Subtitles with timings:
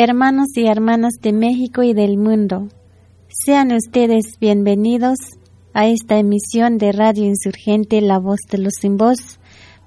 [0.00, 2.68] Hermanos y hermanas de México y del mundo,
[3.28, 5.18] sean ustedes bienvenidos
[5.74, 9.40] a esta emisión de Radio Insurgente La Voz de los Sin Voz,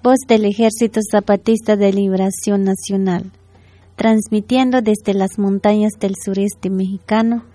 [0.03, 3.31] voz del Ejército Zapatista de Liberación Nacional,
[3.95, 7.45] transmitiendo desde las montañas del sureste mexicano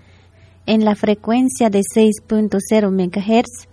[0.64, 3.68] en la frecuencia de 6.0 MHz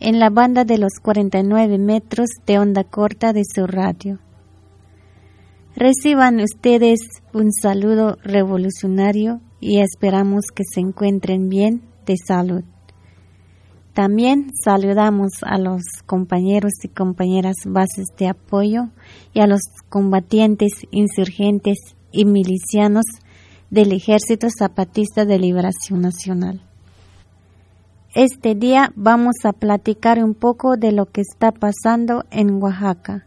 [0.00, 4.20] en la banda de los 49 metros de onda corta de su radio.
[5.74, 7.00] Reciban ustedes
[7.32, 12.62] un saludo revolucionario y esperamos que se encuentren bien de salud.
[13.94, 18.88] También saludamos a los compañeros y compañeras bases de apoyo
[19.32, 21.78] y a los combatientes, insurgentes
[22.10, 23.06] y milicianos
[23.70, 26.60] del Ejército Zapatista de Liberación Nacional.
[28.14, 33.26] Este día vamos a platicar un poco de lo que está pasando en Oaxaca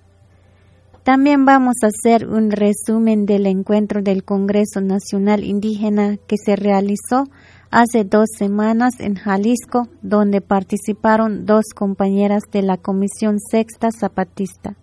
[1.06, 7.25] también vamos a hacer un resumen del encuentro del Congreso Nacional Indígena que se realizó
[7.70, 14.78] hace dos semanas en Jalisco, donde participaron dos compañeras de la Comisión Sexta Zapatista.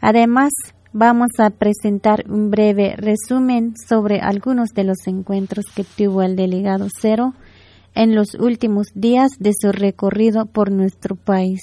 [0.00, 0.50] Además,
[0.92, 6.88] vamos a presentar un breve resumen sobre algunos de los encuentros que tuvo el delegado
[7.00, 7.34] Cero
[7.94, 11.60] en los últimos días de su recorrido por nuestro país.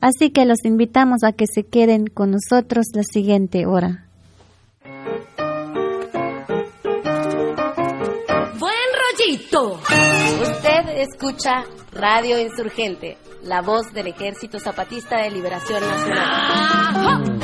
[0.00, 4.04] Así que los invitamos a que se queden con nosotros la siguiente hora.
[8.58, 9.80] Buen rollito.
[10.42, 17.38] Usted escucha Radio Insurgente, la voz del Ejército Zapatista de Liberación Nacional.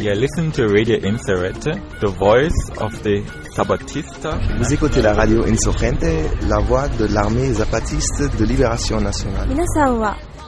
[0.00, 3.20] You listen to Radio Insurgente, the voice of the
[3.56, 4.38] Zapatista.
[4.56, 9.48] Vous écoutez la radio Insurgente, la voix de l'armée zapatiste de libération nationale.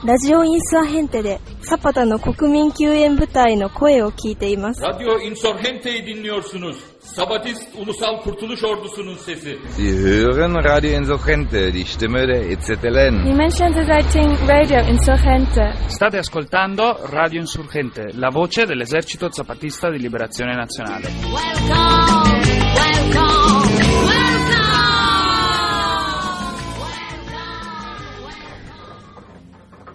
[0.04, 4.82] ラジオインサーヘンテでサパタの国民救援部隊の声を聞いています。
[4.82, 6.76] Radyo Insurgente'yi dinliyorsunuz.
[7.00, 9.58] Sabatist Ulusal Kurtuluş Ordusu'nun sesi.
[9.76, 13.24] Sie hören Radio Insurgente, die Stimme der E EZLN.
[13.24, 15.72] Dimension Writing Radio Insurgente.
[15.88, 21.06] State ascoltando Radio Insurgente, la voce dell'esercito zapatista di liberazione nazionale.
[21.06, 22.29] Welcome, welcome,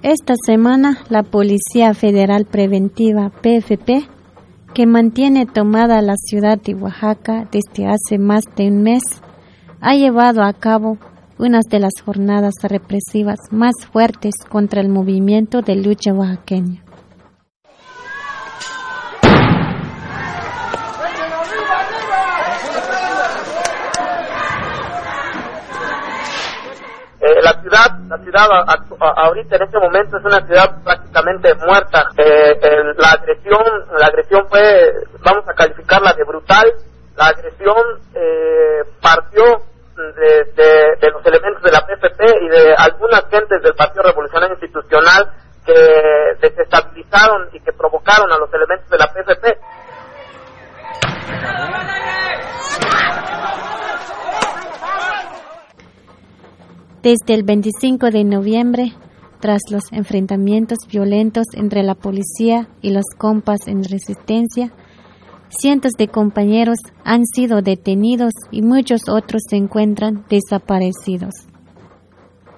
[0.09, 4.07] Esta semana, la Policía Federal Preventiva PFP,
[4.73, 9.03] que mantiene tomada la ciudad de Oaxaca desde hace más de un mes,
[9.81, 10.97] ha llevado a cabo
[11.41, 16.86] una de las jornadas represivas más fuertes contra el movimiento de lucha oaxaqueña.
[27.27, 28.47] Eh, la ciudad, la ciudad
[29.01, 32.07] ahorita en este momento es una ciudad prácticamente muerta.
[32.17, 32.57] Eh,
[32.97, 33.63] la agresión,
[33.99, 34.93] la agresión fue,
[35.25, 36.73] vamos a calificarla de brutal.
[37.17, 37.83] La agresión
[38.15, 39.43] eh, partió
[39.97, 45.33] de los elementos de la PFP y de algunas gentes del Partido Revolucionario Institucional
[45.65, 45.75] que
[46.41, 49.59] desestabilizaron y que provocaron a los elementos de la PFP.
[57.07, 58.93] Desde el 25 de noviembre,
[59.39, 64.73] tras los enfrentamientos violentos entre la policía y los compas en resistencia,
[65.49, 71.31] cientos de compañeros han sido detenidos y muchos otros se encuentran desaparecidos.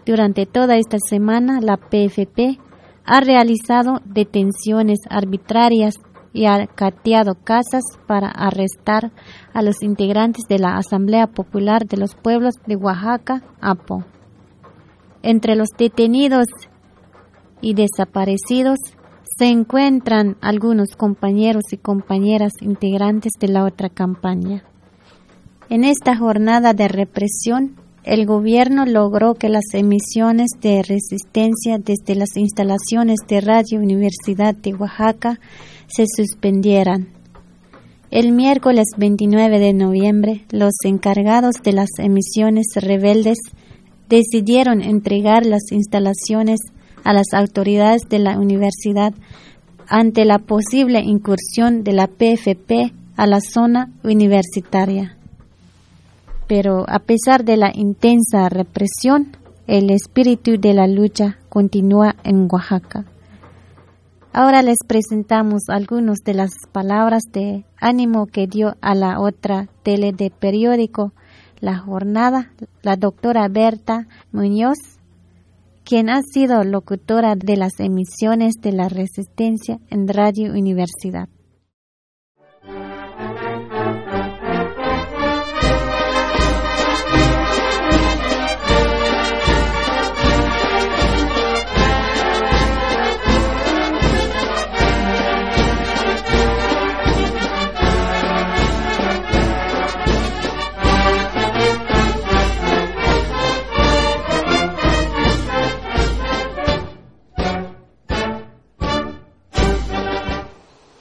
[0.06, 2.58] Durante toda esta semana, la PFP
[3.04, 5.96] ha realizado detenciones arbitrarias
[6.32, 9.12] y ha cateado casas para arrestar
[9.52, 14.06] a los integrantes de la Asamblea Popular de los Pueblos de Oaxaca, APO.
[15.22, 16.46] Entre los detenidos
[17.60, 18.78] y desaparecidos
[19.38, 24.64] se encuentran algunos compañeros y compañeras integrantes de la otra campaña.
[25.70, 32.36] En esta jornada de represión, el gobierno logró que las emisiones de resistencia desde las
[32.36, 35.38] instalaciones de Radio Universidad de Oaxaca
[35.88, 37.08] se suspendieran.
[38.10, 43.36] El miércoles 29 de noviembre, los encargados de las emisiones rebeldes
[44.08, 46.60] decidieron entregar las instalaciones
[47.04, 49.14] a las autoridades de la universidad
[49.86, 55.16] ante la posible incursión de la PFP a la zona universitaria.
[56.46, 63.04] Pero a pesar de la intensa represión, el espíritu de la lucha continúa en Oaxaca.
[64.32, 70.12] Ahora les presentamos algunas de las palabras de ánimo que dio a la otra tele
[70.12, 71.12] de periódico
[71.60, 72.52] La Jornada,
[72.82, 74.78] la doctora Berta Muñoz,
[75.84, 81.28] quien ha sido locutora de las emisiones de la Resistencia en Radio Universidad.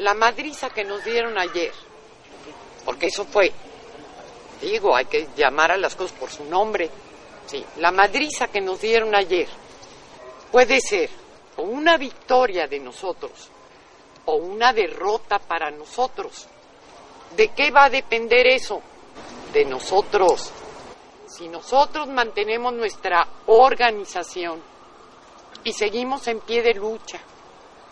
[0.07, 1.73] La madriza que nos dieron ayer,
[2.85, 3.51] porque eso fue,
[4.61, 6.89] digo, hay que llamar a las cosas por su nombre,
[7.45, 9.49] sí, la madriza que nos dieron ayer
[10.49, 11.09] puede ser
[11.57, 13.49] o una victoria de nosotros
[14.23, 16.47] o una derrota para nosotros.
[17.35, 18.81] ¿De qué va a depender eso?
[19.51, 20.53] De nosotros.
[21.27, 24.61] Si nosotros mantenemos nuestra organización
[25.65, 27.19] y seguimos en pie de lucha,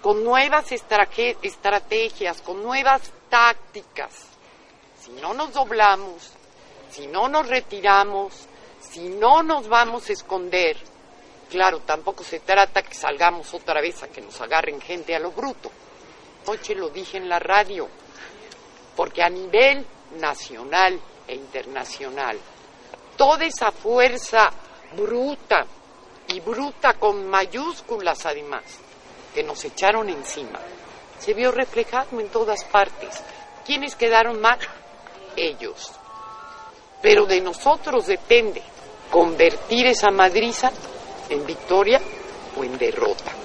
[0.05, 4.27] con nuevas estrategias, con nuevas tácticas,
[5.01, 6.29] si no nos doblamos,
[6.91, 8.31] si no nos retiramos,
[8.87, 10.77] si no nos vamos a esconder,
[11.49, 15.31] claro, tampoco se trata que salgamos otra vez a que nos agarren gente a lo
[15.31, 15.71] bruto.
[16.45, 17.89] Anoche lo dije en la radio,
[18.95, 19.83] porque a nivel
[20.19, 22.37] nacional e internacional,
[23.17, 24.51] toda esa fuerza
[24.95, 25.65] bruta,
[26.27, 28.84] y bruta con mayúsculas además,
[29.35, 30.59] que nos echaron encima,
[31.19, 33.21] se vio reflejado en todas partes.
[33.65, 34.57] ¿Quiénes quedaron mal?
[35.35, 35.91] Ellos.
[37.01, 38.63] Pero de nosotros depende
[39.11, 40.71] convertir esa madriza
[41.29, 41.99] en victoria
[42.57, 43.44] o en derrota.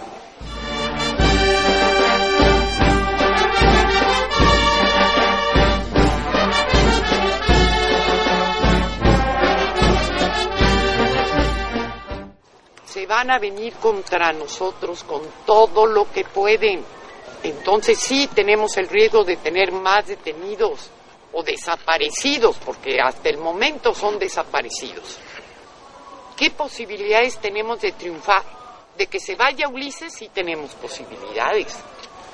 [13.01, 16.85] Se van a venir contra nosotros con todo lo que pueden.
[17.43, 20.91] Entonces sí tenemos el riesgo de tener más detenidos
[21.33, 25.17] o desaparecidos, porque hasta el momento son desaparecidos.
[26.37, 28.43] ¿Qué posibilidades tenemos de triunfar?
[28.99, 31.75] De que se vaya Ulises sí tenemos posibilidades.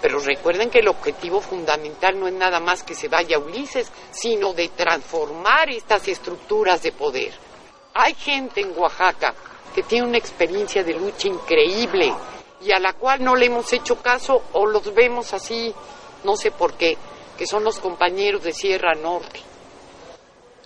[0.03, 4.53] Pero recuerden que el objetivo fundamental no es nada más que se vaya Ulises, sino
[4.53, 7.33] de transformar estas estructuras de poder.
[7.95, 9.33] Hay gente en Oaxaca
[9.77, 12.11] que tiene una experiencia de lucha increíble
[12.63, 15.75] y a la cual no le hemos hecho caso o los vemos así,
[16.25, 16.97] no sé por qué,
[17.37, 19.39] que son los compañeros de Sierra Norte,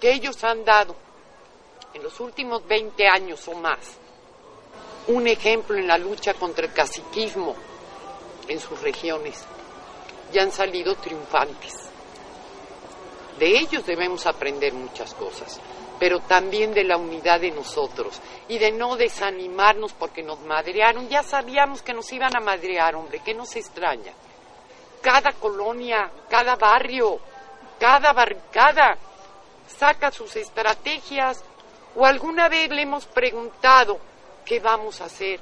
[0.00, 0.94] que ellos han dado
[1.92, 3.80] en los últimos 20 años o más
[5.08, 7.56] un ejemplo en la lucha contra el caciquismo
[8.46, 9.44] en sus regiones
[10.32, 11.74] y han salido triunfantes.
[13.40, 15.58] De ellos debemos aprender muchas cosas,
[16.00, 18.18] pero también de la unidad de nosotros
[18.48, 21.10] y de no desanimarnos porque nos madrearon.
[21.10, 24.14] Ya sabíamos que nos iban a madrear, hombre, que nos extraña.
[25.02, 27.20] Cada colonia, cada barrio,
[27.78, 28.96] cada barricada
[29.78, 31.44] saca sus estrategias
[31.94, 33.98] o alguna vez le hemos preguntado
[34.46, 35.38] qué vamos a hacer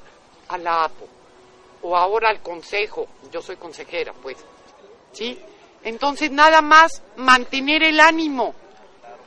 [0.49, 1.07] a la APO
[1.83, 3.07] o ahora al consejo.
[3.31, 4.35] Yo soy consejera, pues.
[5.13, 5.39] ¿Sí?
[5.83, 8.53] Entonces nada más mantener el ánimo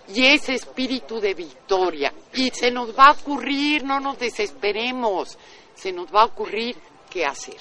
[0.08, 2.12] y ese espíritu de victoria.
[2.34, 5.38] Y se nos va a ocurrir, no nos desesperemos,
[5.74, 6.76] se nos va a ocurrir
[7.10, 7.58] qué hacer.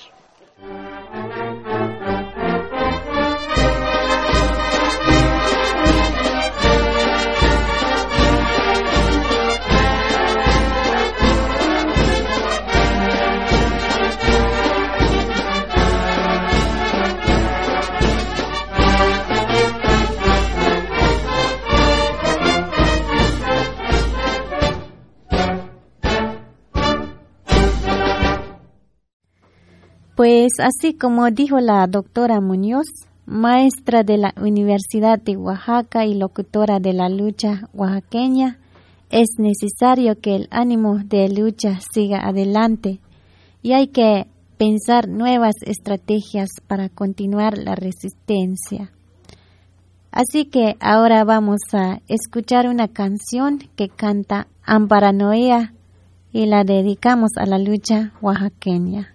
[30.22, 32.86] Pues así como dijo la doctora Muñoz,
[33.26, 38.60] maestra de la Universidad de Oaxaca y locutora de la lucha oaxaqueña,
[39.10, 43.00] es necesario que el ánimo de lucha siga adelante
[43.64, 44.28] y hay que
[44.60, 48.92] pensar nuevas estrategias para continuar la resistencia.
[50.12, 55.74] Así que ahora vamos a escuchar una canción que canta Amparanoia
[56.32, 59.11] y la dedicamos a la lucha oaxaqueña.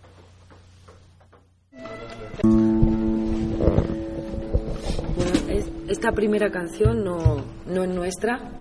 [5.89, 8.61] Esta primera canción no, no es nuestra,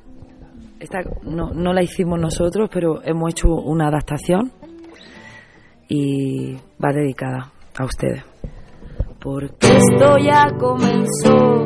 [0.79, 4.51] esta no, no la hicimos nosotros, pero hemos hecho una adaptación
[5.87, 8.23] y va dedicada a ustedes.
[9.19, 11.65] Porque Esto ya comenzó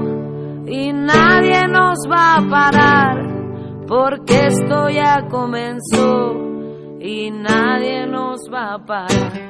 [0.65, 3.85] y nadie nos va a parar.
[3.87, 6.33] Porque esto ya comenzó
[6.99, 9.49] y nadie nos va a parar.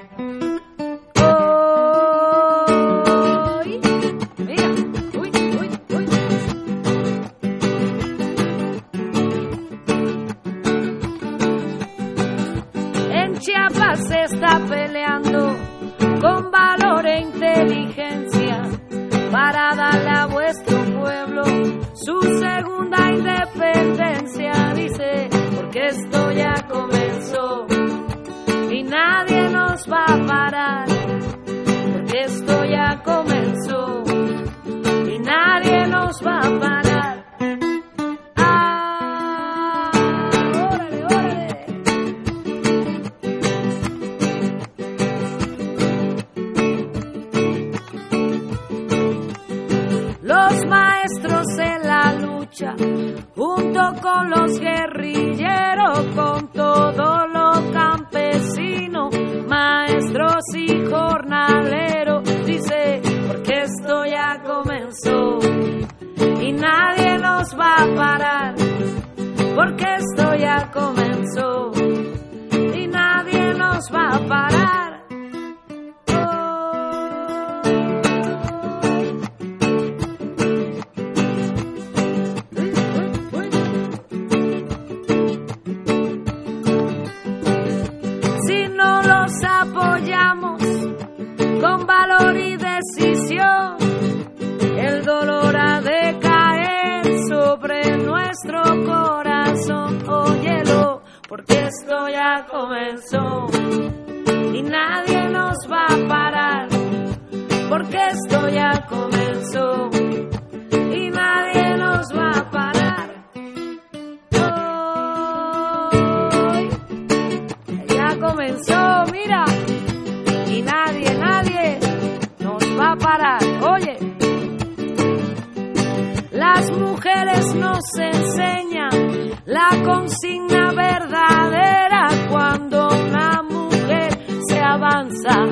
[129.84, 134.18] Consigna verdadera cuando una mujer
[134.48, 135.46] se avanza.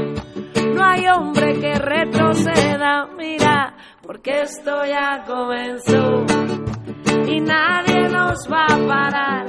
[0.73, 6.25] No hay hombre que retroceda, mira, porque esto ya comenzó
[7.27, 9.47] y nadie nos va a parar,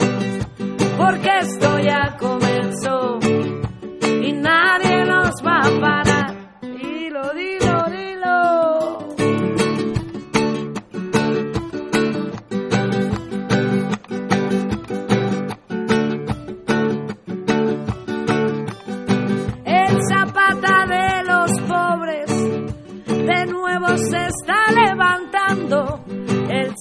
[0.96, 3.18] porque esto ya comenzó
[4.22, 6.17] y nadie nos va a parar.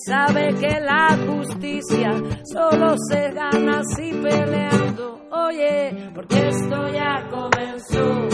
[0.07, 2.11] Sabe que la justicia
[2.45, 5.19] solo se gana así peleando.
[5.31, 8.27] Oye, porque esto ya comenzó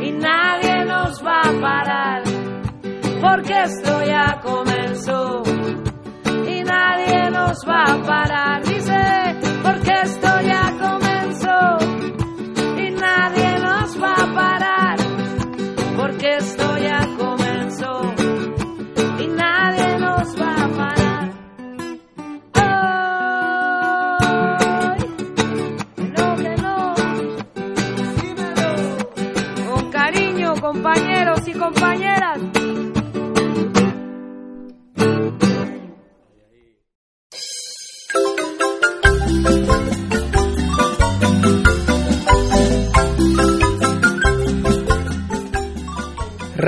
[0.00, 2.22] y nadie nos va a parar.
[3.20, 5.42] Porque esto ya comenzó
[6.46, 8.62] y nadie nos va a parar.
[8.62, 11.07] Dice, porque esto ya comenzó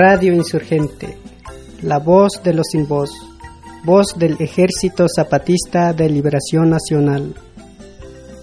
[0.03, 1.15] Radio Insurgente,
[1.83, 3.11] la voz de los sin voz,
[3.83, 7.35] voz del Ejército Zapatista de Liberación Nacional.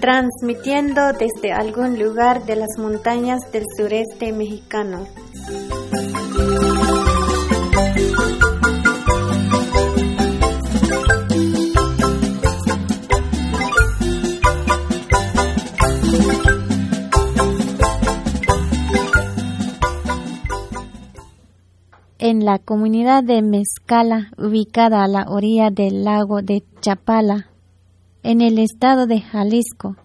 [0.01, 5.09] transmitiendo desde algún lugar de las montañas del sureste mexicano.
[22.31, 27.49] En la comunidad de Mezcala, ubicada a la orilla del lago de Chapala,
[28.23, 29.97] en el estado de Jalisco,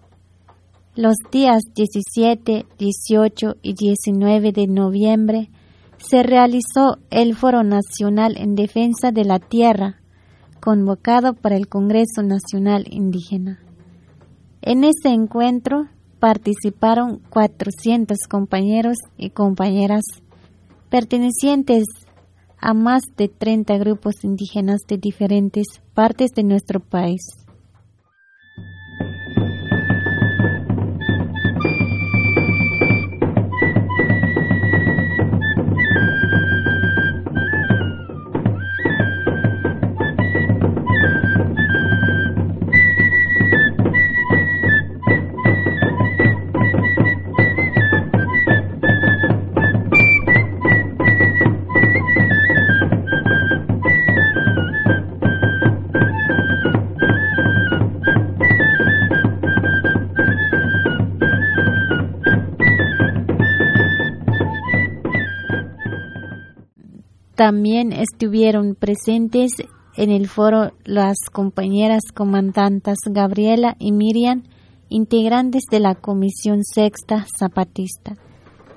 [0.96, 5.50] los días 17, 18 y 19 de noviembre
[5.98, 10.00] se realizó el Foro Nacional en Defensa de la Tierra,
[10.62, 13.60] convocado por el Congreso Nacional Indígena.
[14.62, 15.88] En ese encuentro
[16.20, 20.04] participaron 400 compañeros y compañeras
[20.88, 21.84] pertenecientes
[22.64, 27.43] a más de 30 grupos indígenas de diferentes partes de nuestro país.
[67.34, 69.52] También estuvieron presentes
[69.96, 74.44] en el foro las compañeras comandantas Gabriela y Miriam,
[74.88, 78.16] integrantes de la Comisión Sexta Zapatista.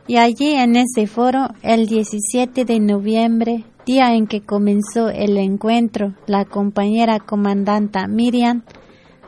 [0.08, 6.16] Y allí en ese foro, el 17 de noviembre, día en que comenzó el encuentro,
[6.26, 8.64] la compañera comandanta Miriam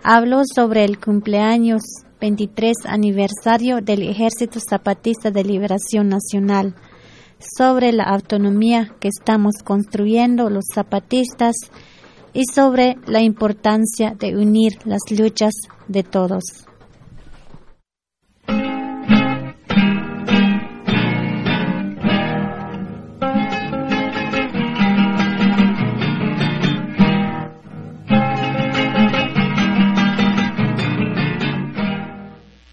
[0.04, 1.82] habló sobre el cumpleaños
[2.20, 6.76] 23 aniversario del Ejército Zapatista de Liberación Nacional
[7.40, 11.56] sobre la autonomía que estamos construyendo los zapatistas
[12.34, 15.54] y sobre la importancia de unir las luchas
[15.88, 16.44] de todos.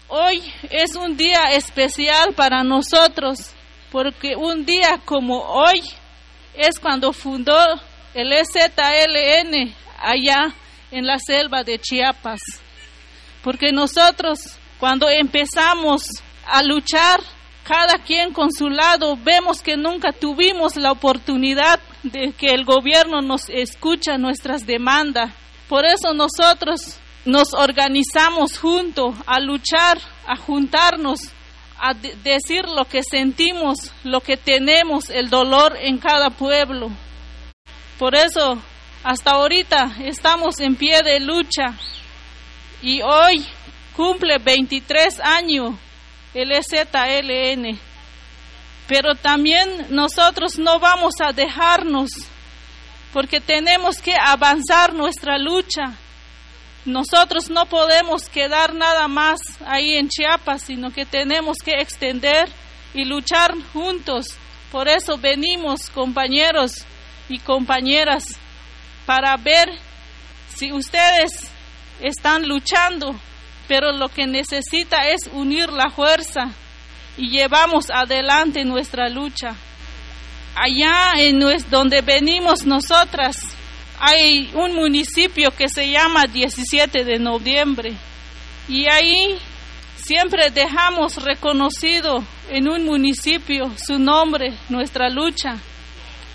[0.09, 3.53] Hoy es un día especial para nosotros
[3.97, 5.81] porque un día como hoy
[6.53, 7.57] es cuando fundó
[8.13, 10.53] el EZLN allá
[10.91, 12.39] en la selva de Chiapas.
[13.41, 14.37] porque nosotros
[14.79, 16.03] cuando empezamos
[16.45, 17.21] a luchar,
[17.63, 23.21] cada quien con su lado, vemos que nunca tuvimos la oportunidad de que el gobierno
[23.21, 25.33] nos escucha nuestras demandas.
[25.67, 31.31] Por eso nosotros nos organizamos juntos a luchar, a juntarnos,
[31.79, 36.89] a de- decir lo que sentimos, lo que tenemos, el dolor en cada pueblo.
[37.99, 38.57] Por eso,
[39.03, 41.73] hasta ahorita estamos en pie de lucha
[42.81, 43.45] y hoy
[43.95, 45.75] cumple 23 años
[46.33, 47.79] el EZLN.
[48.87, 52.09] Pero también nosotros no vamos a dejarnos
[53.11, 55.93] porque tenemos que avanzar nuestra lucha.
[56.87, 62.47] Nosotros no podemos quedar nada más ahí en Chiapas, sino que tenemos que extender
[62.93, 64.37] y luchar juntos.
[64.71, 66.85] Por eso venimos, compañeros
[67.27, 68.23] y compañeras,
[69.05, 69.67] para ver
[70.55, 71.51] si ustedes
[71.99, 73.19] están luchando,
[73.67, 76.53] pero lo que necesita es unir la fuerza
[77.17, 79.57] y llevamos adelante nuestra lucha.
[80.55, 83.35] Allá en donde venimos nosotras
[83.99, 87.93] hay un municipio que se llama 17 de noviembre
[88.67, 89.37] y ahí
[89.95, 95.57] siempre dejamos reconocido en un municipio su nombre, nuestra lucha.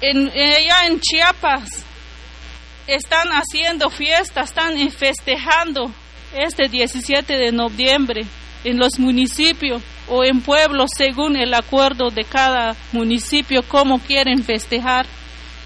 [0.01, 1.85] En, allá en Chiapas
[2.87, 5.92] están haciendo fiestas, están festejando
[6.35, 8.27] este 17 de noviembre
[8.64, 15.07] en los municipios o en pueblos según el acuerdo de cada municipio cómo quieren festejar.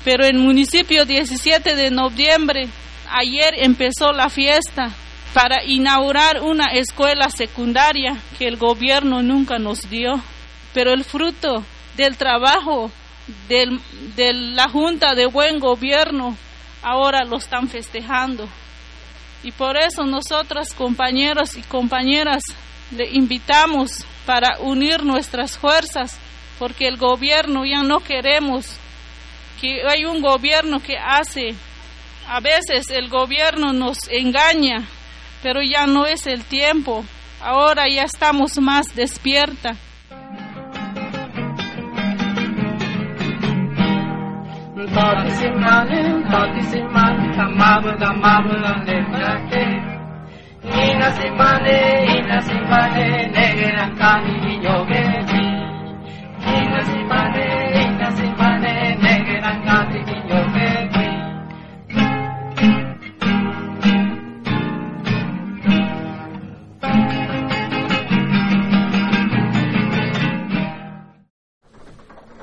[0.07, 2.69] Pero en el municipio 17 de noviembre,
[3.11, 4.92] ayer empezó la fiesta
[5.35, 10.23] para inaugurar una escuela secundaria que el gobierno nunca nos dio.
[10.73, 11.64] Pero el fruto
[11.97, 12.92] del trabajo
[13.49, 16.37] de la Junta de Buen Gobierno
[16.83, 18.49] ahora lo están festejando.
[19.42, 22.45] Y por eso nosotras, compañeros y compañeras,
[22.92, 26.16] le invitamos para unir nuestras fuerzas,
[26.61, 28.79] porque el gobierno ya no queremos
[29.61, 31.55] que hay un gobierno que hace,
[32.29, 34.85] a veces el gobierno nos engaña,
[35.42, 37.05] pero ya no es el tiempo,
[37.40, 39.77] ahora ya estamos más despierta.
[56.83, 57.65] Simane,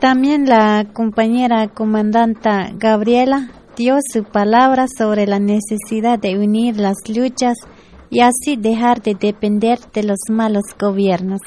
[0.04, 7.56] También la compañera comandanta Gabriela dio su palabra sobre la necesidad de unir las luchas
[8.10, 11.40] y así dejar de depender de los malos gobiernos.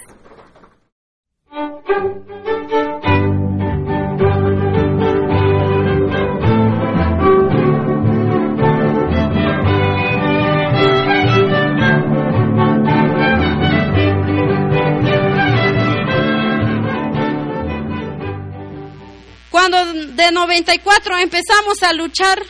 [20.16, 22.42] De 94 empezamos a luchar,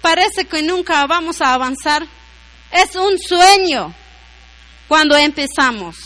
[0.00, 2.06] parece que nunca vamos a avanzar.
[2.70, 3.92] Es un sueño
[4.86, 5.96] cuando empezamos.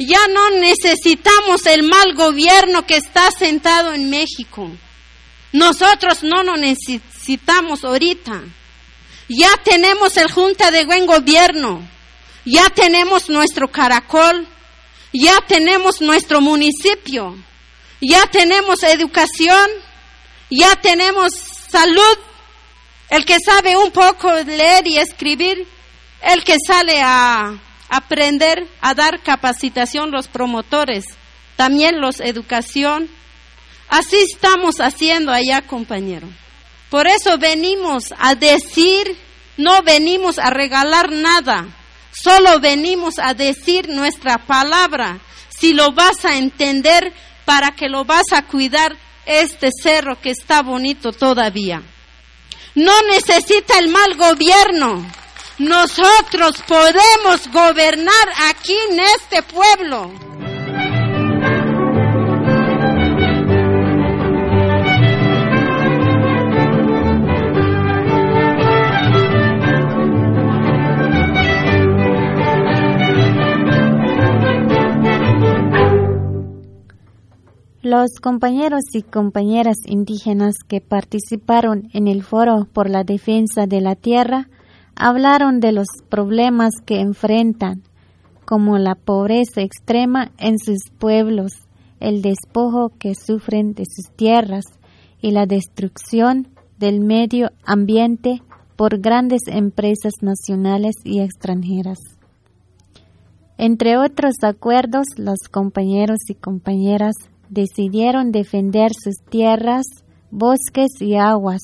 [0.00, 4.68] Ya no necesitamos el mal gobierno que está sentado en México.
[5.52, 8.42] Nosotros no lo necesitamos ahorita.
[9.28, 11.88] Ya tenemos el Junta de Buen Gobierno.
[12.44, 14.48] Ya tenemos nuestro caracol.
[15.12, 17.36] Ya tenemos nuestro municipio
[18.00, 19.70] ya tenemos educación,
[20.50, 21.32] ya tenemos
[21.70, 22.18] salud,
[23.10, 25.66] el que sabe un poco leer y escribir,
[26.22, 31.04] el que sale a aprender, a dar capacitación los promotores,
[31.56, 33.08] también los educación.
[33.88, 36.28] Así estamos haciendo allá, compañero.
[36.90, 39.16] Por eso venimos a decir,
[39.56, 41.66] no venimos a regalar nada,
[42.12, 45.18] solo venimos a decir nuestra palabra.
[45.48, 47.12] Si lo vas a entender,
[47.44, 51.82] para que lo vas a cuidar este cerro que está bonito todavía.
[52.74, 55.04] No necesita el mal gobierno.
[55.58, 60.33] Nosotros podemos gobernar aquí en este pueblo.
[77.84, 83.94] Los compañeros y compañeras indígenas que participaron en el foro por la defensa de la
[83.94, 84.48] tierra
[84.96, 87.82] Hablaron de los problemas que enfrentan,
[88.46, 91.52] como la pobreza extrema en sus pueblos,
[92.00, 94.64] el despojo que sufren de sus tierras
[95.20, 98.40] y la destrucción del medio ambiente
[98.76, 101.98] por grandes empresas nacionales y extranjeras.
[103.58, 107.14] Entre otros acuerdos, los compañeros y compañeras
[107.54, 109.86] decidieron defender sus tierras,
[110.30, 111.62] bosques y aguas.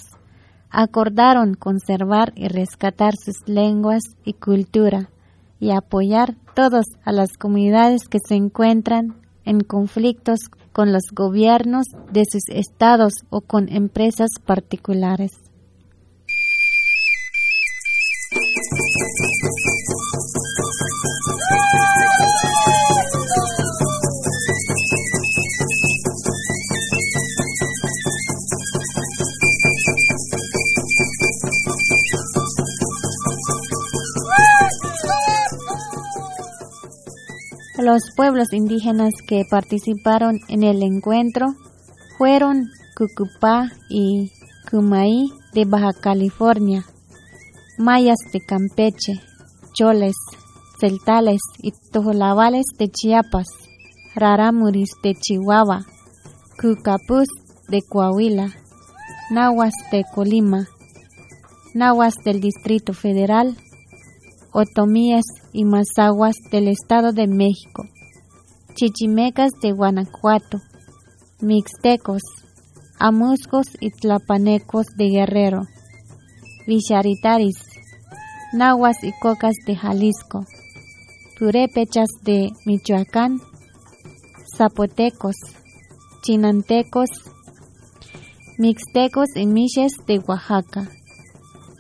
[0.70, 5.10] Acordaron conservar y rescatar sus lenguas y cultura
[5.58, 10.38] y apoyar todos a las comunidades que se encuentran en conflictos
[10.72, 15.32] con los gobiernos de sus estados o con empresas particulares.
[37.90, 41.46] Los pueblos indígenas que participaron en el encuentro
[42.18, 44.30] fueron Cucupá y
[44.70, 46.84] Cumaí de Baja California,
[47.78, 49.20] mayas de Campeche,
[49.72, 50.14] choles,
[50.78, 53.48] celtales y tojolabales de Chiapas,
[54.14, 55.84] raramuris de Chihuahua,
[56.62, 57.26] cucapús
[57.66, 58.54] de Coahuila,
[59.32, 60.68] nahuas de Colima,
[61.74, 63.56] nahuas del Distrito Federal,
[64.52, 67.84] otomíes y mazaguas del Estado de México,
[68.74, 70.58] chichimecas de Guanajuato,
[71.40, 72.22] mixtecos,
[72.98, 75.62] amuscos y tlapanecos de Guerrero,
[76.66, 77.56] villaritaris,
[78.52, 80.44] nahuas y cocas de Jalisco,
[81.38, 83.40] purépechas de Michoacán,
[84.56, 85.36] zapotecos,
[86.22, 87.10] chinantecos,
[88.58, 90.88] mixtecos y miches de Oaxaca,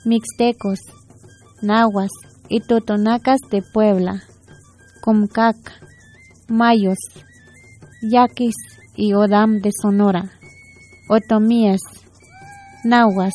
[0.06, 0.78] mixtecos,
[1.62, 2.10] nahuas
[2.50, 4.24] y totonacas de Puebla,
[5.00, 5.56] Comcac,
[6.48, 6.98] Mayos,
[8.02, 8.56] Yaquis
[8.96, 10.32] y Odam de Sonora,
[11.08, 11.80] Otomíes,
[12.84, 13.32] Nahuas,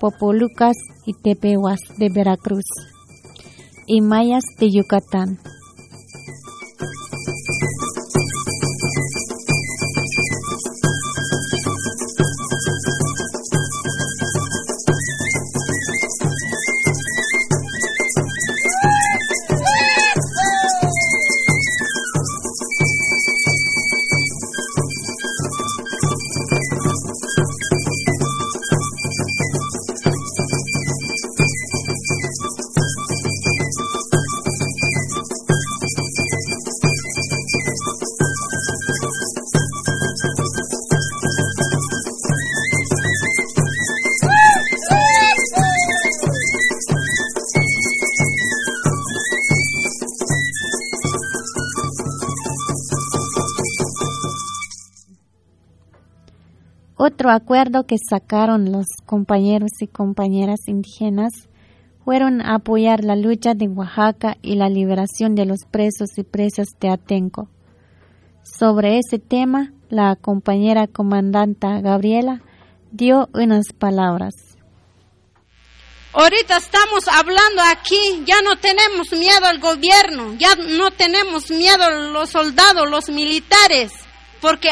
[0.00, 2.64] Popolucas y Tepehuas de Veracruz
[3.86, 5.38] y Mayas de Yucatán.
[57.06, 61.30] Otro acuerdo que sacaron los compañeros y compañeras indígenas
[62.04, 66.88] fueron apoyar la lucha de Oaxaca y la liberación de los presos y presas de
[66.88, 67.48] Atenco.
[68.42, 72.42] Sobre ese tema, la compañera comandanta Gabriela
[72.90, 74.34] dio unas palabras.
[76.12, 81.90] Ahorita estamos hablando aquí, ya no tenemos miedo al gobierno, ya no tenemos miedo a
[81.90, 83.92] los soldados, los militares,
[84.40, 84.70] porque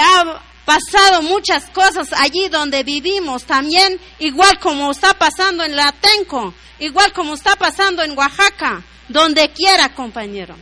[0.65, 7.35] pasado muchas cosas allí donde vivimos también, igual como está pasando en Latenco, igual como
[7.35, 10.57] está pasando en Oaxaca, donde quiera, compañero.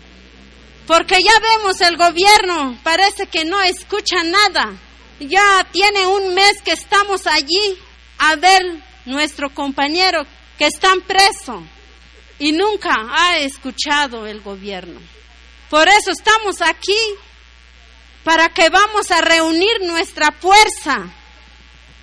[0.87, 4.73] Porque ya vemos el gobierno, parece que no escucha nada.
[5.21, 7.79] Ya tiene un mes que estamos allí
[8.19, 8.63] a ver
[9.05, 10.27] nuestro compañero
[10.59, 11.63] que está preso
[12.39, 15.01] y nunca ha escuchado el gobierno.
[15.71, 16.99] Por eso estamos aquí
[18.25, 21.09] para que vamos a reunir nuestra fuerza.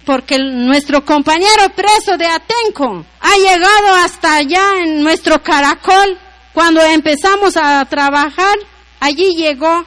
[0.06, 6.18] Porque nuestro compañero preso de Atenco ha llegado hasta allá en nuestro caracol.
[6.54, 8.56] Cuando empezamos a trabajar,
[9.00, 9.86] allí llegó.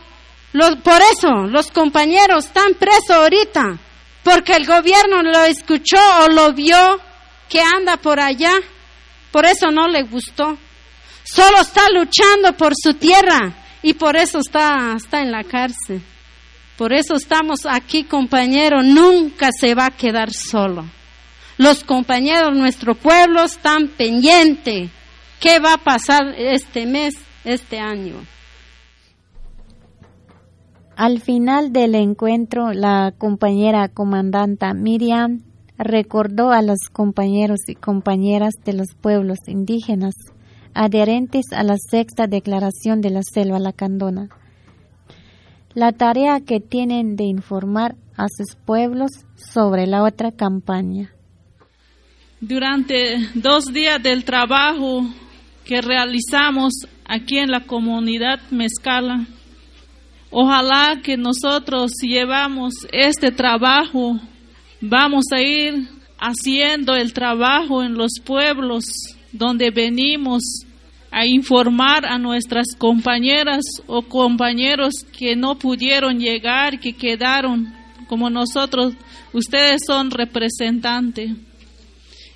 [0.85, 3.79] por eso los compañeros están presos ahorita.
[4.23, 7.01] Porque el gobierno lo escuchó o lo vio
[7.49, 8.55] que anda por allá.
[9.33, 10.57] Por eso no le gustó.
[11.25, 16.03] Solo está luchando por su tierra y por eso está, está en la cárcel.
[16.83, 18.85] Por eso estamos aquí, compañeros.
[18.85, 20.83] Nunca se va a quedar solo.
[21.57, 24.90] Los compañeros de nuestro pueblo están pendientes.
[25.38, 27.14] ¿Qué va a pasar este mes,
[27.45, 28.14] este año?
[30.97, 35.45] Al final del encuentro, la compañera comandanta Miriam
[35.79, 40.14] recordó a los compañeros y compañeras de los pueblos indígenas
[40.75, 44.31] adherentes a la sexta declaración de la selva lacandona
[45.74, 51.11] la tarea que tienen de informar a sus pueblos sobre la otra campaña.
[52.40, 55.06] Durante dos días del trabajo
[55.64, 56.72] que realizamos
[57.04, 59.26] aquí en la comunidad Mezcala,
[60.30, 64.18] ojalá que nosotros llevamos este trabajo,
[64.80, 68.85] vamos a ir haciendo el trabajo en los pueblos
[69.32, 70.42] donde venimos
[71.12, 77.72] a informar a nuestras compañeras o compañeros que no pudieron llegar, que quedaron
[78.09, 78.94] como nosotros.
[79.35, 81.33] Ustedes son representantes.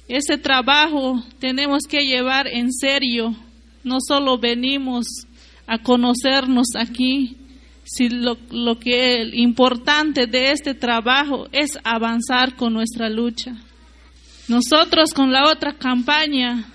[0.08, 3.34] Ese trabajo tenemos que llevar en serio.
[3.82, 5.06] No solo venimos
[5.66, 7.34] a conocernos aquí,
[7.82, 13.54] sino lo que es importante de este trabajo es avanzar con nuestra lucha.
[14.48, 16.66] Nosotros con la otra campaña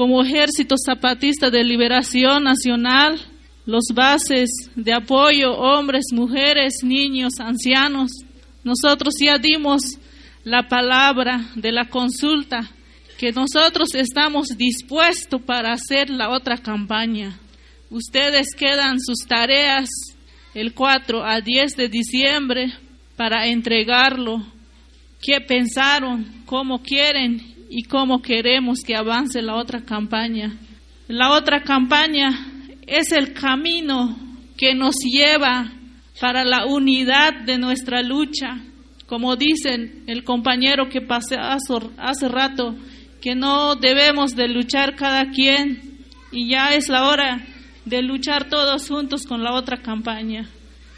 [0.00, 3.20] como Ejército Zapatista de Liberación Nacional,
[3.66, 8.10] los bases de apoyo, hombres, mujeres, niños, ancianos.
[8.64, 9.82] Nosotros ya dimos
[10.42, 12.66] la palabra de la consulta
[13.18, 17.38] que nosotros estamos dispuestos para hacer la otra campaña.
[17.90, 19.90] Ustedes quedan sus tareas
[20.54, 22.72] el 4 a 10 de diciembre
[23.18, 24.46] para entregarlo.
[25.20, 26.24] ¿Qué pensaron?
[26.46, 27.59] ¿Cómo quieren?
[27.70, 30.56] Y cómo queremos que avance la otra campaña.
[31.06, 32.30] La otra campaña
[32.86, 34.18] es el camino
[34.58, 35.70] que nos lleva
[36.20, 38.58] para la unidad de nuestra lucha.
[39.06, 42.74] Como dicen el compañero que pasé hace rato,
[43.20, 47.40] que no debemos de luchar cada quien y ya es la hora
[47.84, 50.48] de luchar todos juntos con la otra campaña.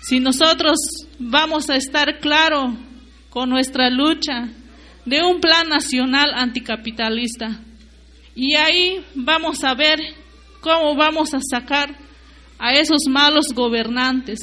[0.00, 0.78] Si nosotros
[1.18, 2.76] vamos a estar claro
[3.30, 4.48] con nuestra lucha,
[5.04, 7.60] de un plan nacional anticapitalista.
[8.34, 9.98] Y ahí vamos a ver
[10.60, 11.94] cómo vamos a sacar
[12.58, 14.38] a esos malos gobernantes,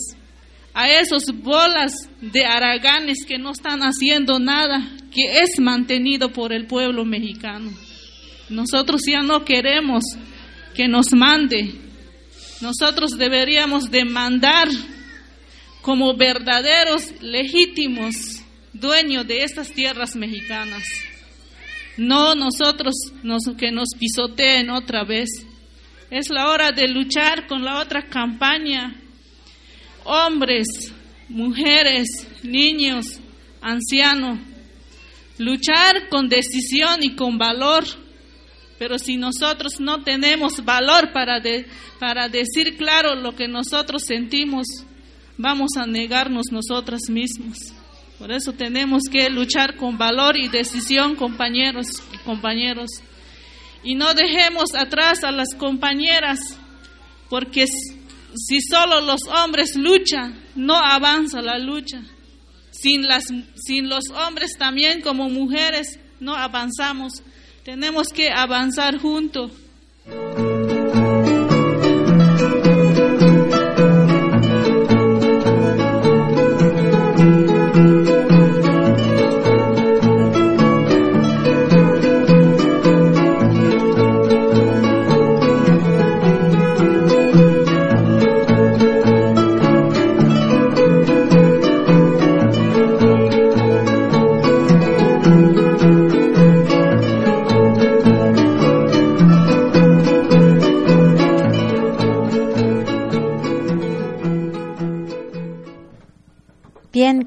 [0.74, 6.68] a esos bolas de araganes que no están haciendo nada, que es mantenido por el
[6.68, 7.72] pueblo mexicano.
[8.50, 10.04] Nosotros ya no queremos
[10.76, 11.74] que nos mande.
[12.62, 14.68] Nosotros deberíamos demandar
[15.82, 18.39] como verdaderos legítimos
[18.80, 20.84] dueño de estas tierras mexicanas.
[21.98, 25.30] No nosotros nos, que nos pisoteen otra vez.
[26.10, 28.96] Es la hora de luchar con la otra campaña.
[30.06, 30.94] Hombres,
[31.28, 32.08] mujeres,
[32.42, 33.20] niños,
[33.62, 34.40] ancianos.
[35.38, 37.84] Luchar con decisión y con valor.
[38.78, 41.42] Pero si nosotros no tenemos valor para,
[42.00, 44.66] para decir claro lo que nosotros sentimos,
[45.38, 47.74] vamos a negarnos nosotras mismos.
[48.20, 52.90] Por eso tenemos que luchar con valor y decisión, compañeros y compañeros.
[53.82, 56.38] Y no dejemos atrás a las compañeras,
[57.30, 62.02] porque si solo los hombres luchan, no avanza la lucha.
[62.72, 67.24] Sin, las, sin los hombres también como mujeres no avanzamos.
[67.64, 69.52] Tenemos que avanzar juntos.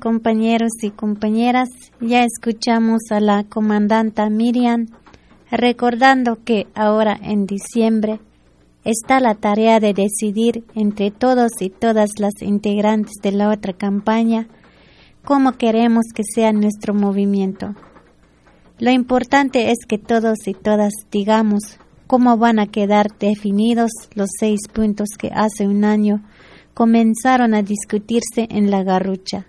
[0.02, 1.68] Compañeros y compañeras,
[2.00, 4.88] ya escuchamos a la comandanta Miriam
[5.48, 8.18] recordando que ahora en diciembre
[8.82, 14.48] está la tarea de decidir entre todos y todas las integrantes de la otra campaña
[15.24, 17.76] cómo queremos que sea nuestro movimiento.
[18.80, 24.62] Lo importante es que todos y todas digamos cómo van a quedar definidos los seis
[24.72, 26.24] puntos que hace un año
[26.74, 29.46] comenzaron a discutirse en la garrucha.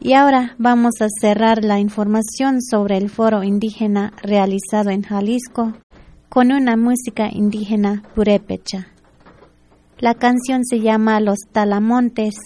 [0.00, 5.72] Y ahora vamos a cerrar la información sobre el foro indígena realizado en Jalisco
[6.28, 8.88] con una música indígena purépecha.
[9.98, 12.36] La canción se llama Los Talamontes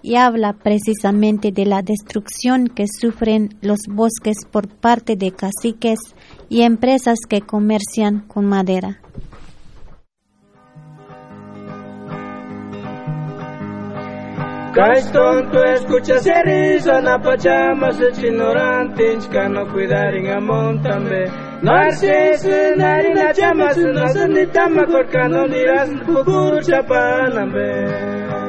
[0.00, 5.98] y habla precisamente de la destrucción que sufren los bosques por parte de caciques
[6.48, 9.00] y empresas que comercian con madera.
[14.74, 21.30] Cais tonto, escucha se risa na pachama se ignorante, que no cuidarin a montambe.
[21.62, 28.43] Narcese, nari na chama, su no se ni tama, corca no dirás, pukur chapanambe.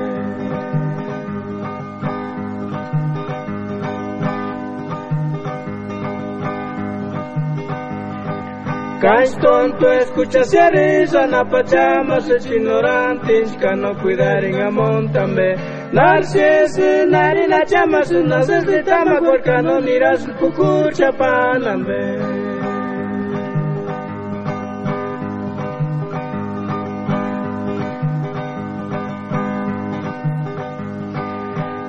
[9.06, 15.56] Cais tonto, escucha se risa na pachama, se ignorante, que no cuidarin a montambe.
[15.94, 22.44] Narcese, nari na chama, su no se ni tama, corca no dirás, pukur chapanambe.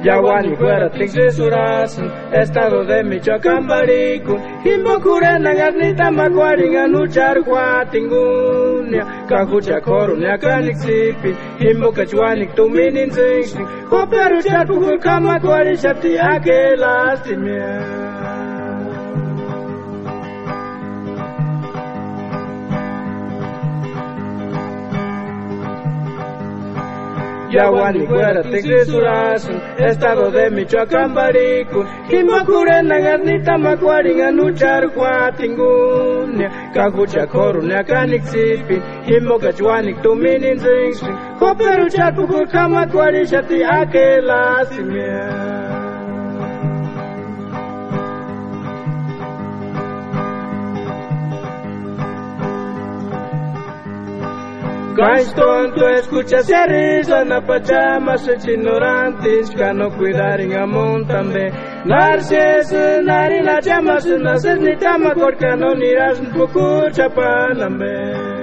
[0.06, 11.34] Yaguani fuera Tixisurasan, estado de Michoacán, Baricun, Himbocurena, Garnita, Macuaringa, Nuchar, Huatingunia, Cajucha, Corunia, Canixipi,
[11.58, 13.58] Himbocachuanic, Tuminin, Zingsi,
[13.90, 18.15] Coperu, Chapucu, Camacuari, Shati, Akelastimia.
[27.56, 37.82] Yaguani, Guara, Texas, Surazo, Estado de Michoacán, Barico, Quimbacurena, Garnita, Macuaringa, Nuchar, Huatingunia, Cajucha, Coruña,
[37.82, 45.55] Canixipi, Quimbocachuanic, Tuminin, Zinxin, Coperuchar, Pucurcama, Cuarisha, Tiaque, Lasimia.
[54.96, 61.52] Cais tonto, escucha se risa na pachama, se ignorantes, que no cuidarin a montambe.
[61.84, 68.35] Narcese, nari na chama, se naces ni tama, corca no niras, pukur chapanambe.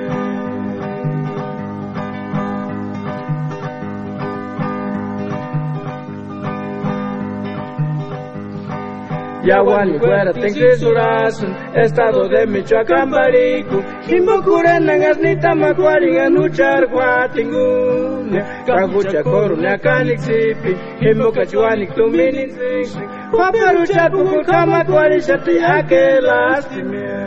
[9.43, 10.31] Yaguan, Cuera,
[10.77, 22.51] Surasun, Estado de Michoacán, Barico, Jimbocurenan, Asnita, Macuaringan, Uchar, Guatinguña, Cajucha, Coruña, Canixipi, Jimbocachuanic, Tuminin,
[22.51, 22.99] Sixi,
[23.31, 27.22] Guaparucha, Pucama, Cuarisha, Tiaque, Lastimia.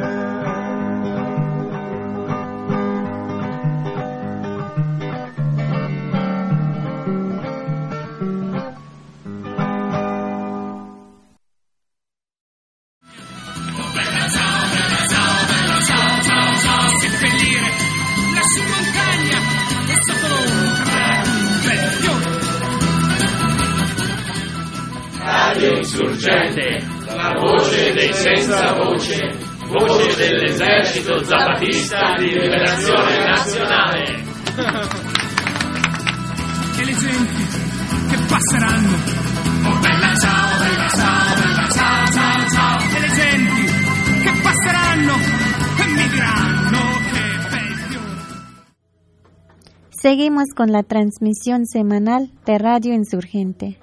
[50.57, 53.79] Con la transmisión semanal de Radio Insurgente.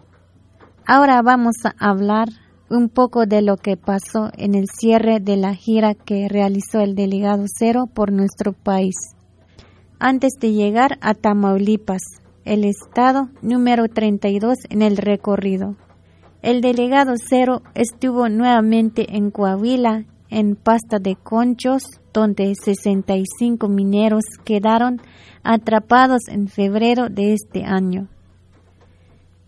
[0.86, 2.30] Ahora vamos a hablar
[2.70, 6.96] un poco de lo que pasó en el cierre de la gira que realizó el
[6.96, 8.96] delegado Cero por nuestro país.
[10.00, 12.02] Antes de llegar a Tamaulipas,
[12.44, 15.76] el estado número 32 en el recorrido.
[16.42, 25.02] El delegado Cero estuvo nuevamente en Coahuila, en Pasta de Conchos, donde 65 mineros quedaron
[25.44, 28.08] atrapados en febrero de este año.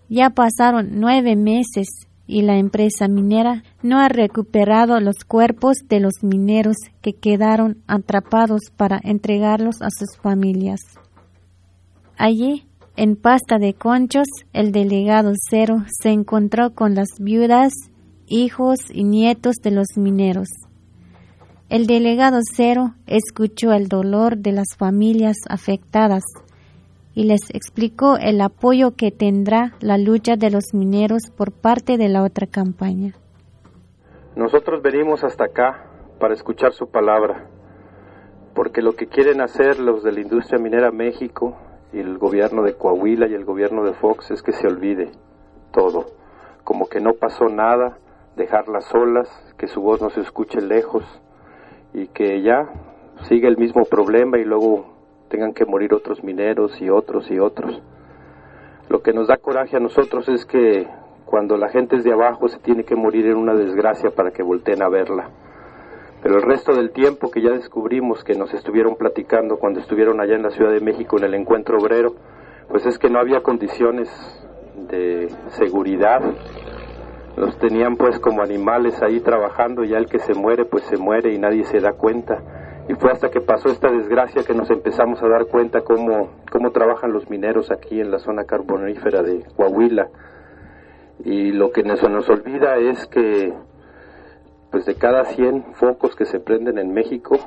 [0.08, 1.88] Ya pasaron nueve meses
[2.28, 8.62] y la empresa minera no ha recuperado los cuerpos de los mineros que quedaron atrapados
[8.76, 10.80] para entregarlos a sus familias.
[12.18, 17.74] Allí, en Pasta de Conchos, el delegado Cero se encontró con las viudas,
[18.28, 20.48] hijos y nietos de los mineros.
[21.68, 26.24] El delegado Cero escuchó el dolor de las familias afectadas
[27.16, 32.08] y les explicó el apoyo que tendrá la lucha de los mineros por parte de
[32.08, 33.16] la otra campaña.
[34.36, 35.88] Nosotros venimos hasta acá
[36.20, 37.48] para escuchar su palabra,
[38.54, 41.58] porque lo que quieren hacer los de la industria minera México
[41.92, 45.10] y el gobierno de Coahuila y el gobierno de Fox es que se olvide
[45.72, 46.12] todo,
[46.64, 47.98] como que no pasó nada,
[48.36, 51.04] dejarlas solas, que su voz no se escuche lejos
[51.96, 52.68] y que ya
[53.30, 54.94] siga el mismo problema y luego
[55.30, 57.82] tengan que morir otros mineros y otros y otros.
[58.90, 60.88] Lo que nos da coraje a nosotros es que
[61.26, 64.44] cuando la gente es de abajo se tiene que morir en una desgracia para que
[64.44, 65.30] volteen a verla.
[66.22, 70.36] Pero el resto del tiempo que ya descubrimos que nos estuvieron platicando cuando estuvieron allá
[70.36, 72.14] en la Ciudad de México en el encuentro obrero,
[72.68, 74.10] pues es que no había condiciones
[74.90, 76.22] de seguridad.
[77.38, 81.34] Los tenían pues como animales ahí trabajando, ya el que se muere pues se muere
[81.34, 82.42] y nadie se da cuenta.
[82.88, 86.72] Y fue hasta que pasó esta desgracia que nos empezamos a dar cuenta cómo, cómo
[86.72, 90.08] trabajan los mineros aquí en la zona carbonífera de Coahuila.
[91.24, 93.54] Y lo que nos, nos olvida es que
[94.72, 97.38] pues de cada 100 focos que se prenden en México,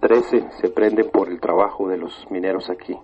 [0.00, 2.98] 13 se prenden por el trabajo de los mineros aquí.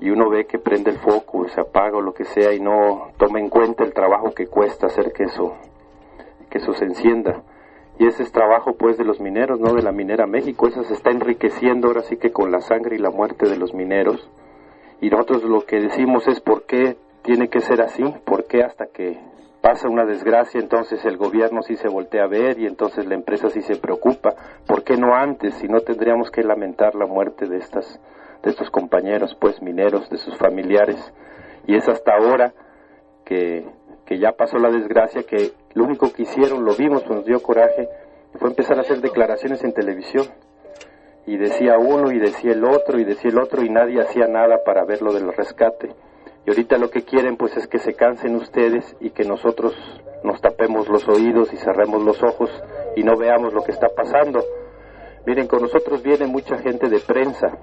[0.00, 3.08] Y uno ve que prende el foco, se apaga o lo que sea y no
[3.16, 5.56] toma en cuenta el trabajo que cuesta hacer que eso,
[6.50, 7.42] que eso se encienda.
[7.98, 10.68] Y ese es trabajo pues de los mineros, no de la minera México.
[10.68, 13.72] Esa se está enriqueciendo ahora sí que con la sangre y la muerte de los
[13.72, 14.28] mineros.
[15.00, 18.86] Y nosotros lo que decimos es por qué tiene que ser así, por qué hasta
[18.86, 19.18] que
[19.60, 23.50] pasa una desgracia, entonces el gobierno sí se voltea a ver y entonces la empresa
[23.50, 24.34] sí se preocupa.
[24.66, 25.54] ¿Por qué no antes?
[25.54, 28.00] Si no tendríamos que lamentar la muerte de estas
[28.42, 31.12] de estos compañeros, pues mineros, de sus familiares.
[31.66, 32.52] Y es hasta ahora
[33.24, 33.66] que,
[34.04, 37.88] que ya pasó la desgracia que lo único que hicieron, lo vimos, nos dio coraje,
[38.38, 40.26] fue empezar a hacer declaraciones en televisión.
[41.26, 44.62] Y decía uno y decía el otro y decía el otro y nadie hacía nada
[44.64, 45.90] para ver lo del rescate.
[46.46, 49.74] Y ahorita lo que quieren pues es que se cansen ustedes y que nosotros
[50.22, 52.50] nos tapemos los oídos y cerremos los ojos
[52.94, 54.40] y no veamos lo que está pasando.
[55.26, 57.58] Miren, con nosotros viene mucha gente de prensa.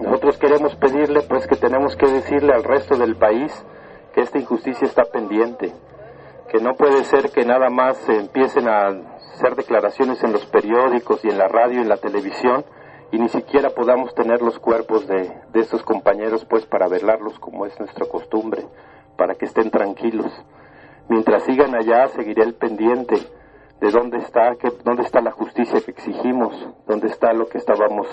[0.00, 3.52] Nosotros queremos pedirle pues que tenemos que decirle al resto del país
[4.14, 5.72] que esta injusticia está pendiente,
[6.50, 11.24] que no puede ser que nada más se empiecen a hacer declaraciones en los periódicos
[11.24, 12.64] y en la radio y en la televisión
[13.10, 17.64] y ni siquiera podamos tener los cuerpos de, de estos compañeros pues para velarlos como
[17.64, 18.66] es nuestra costumbre,
[19.16, 20.30] para que estén tranquilos.
[21.08, 23.16] Mientras sigan allá, seguiré el pendiente
[23.80, 26.54] de dónde está, que, dónde está la justicia que exigimos,
[26.86, 28.08] dónde está lo que estábamos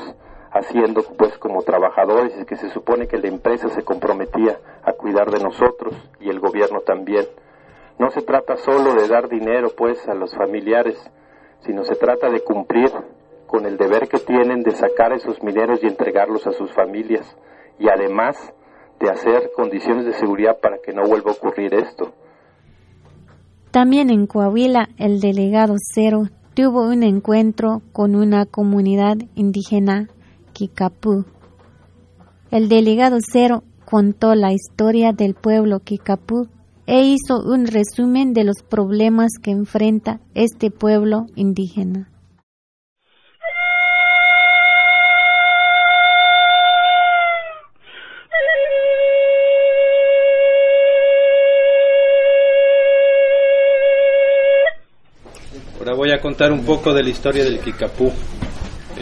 [0.53, 5.31] haciendo pues como trabajadores y que se supone que la empresa se comprometía a cuidar
[5.31, 7.25] de nosotros y el gobierno también.
[7.97, 10.97] No se trata solo de dar dinero pues a los familiares,
[11.61, 12.91] sino se trata de cumplir
[13.47, 17.25] con el deber que tienen de sacar esos mineros y entregarlos a sus familias
[17.79, 18.35] y además
[18.99, 22.13] de hacer condiciones de seguridad para que no vuelva a ocurrir esto.
[23.71, 30.09] También en Coahuila, el delegado Cero tuvo un encuentro con una comunidad indígena
[30.53, 31.25] Kikapú.
[32.51, 36.47] El delegado Cero contó la historia del pueblo Kikapú
[36.85, 42.09] e hizo un resumen de los problemas que enfrenta este pueblo indígena.
[55.79, 58.09] Ahora voy a contar un poco de la historia del Kikapú.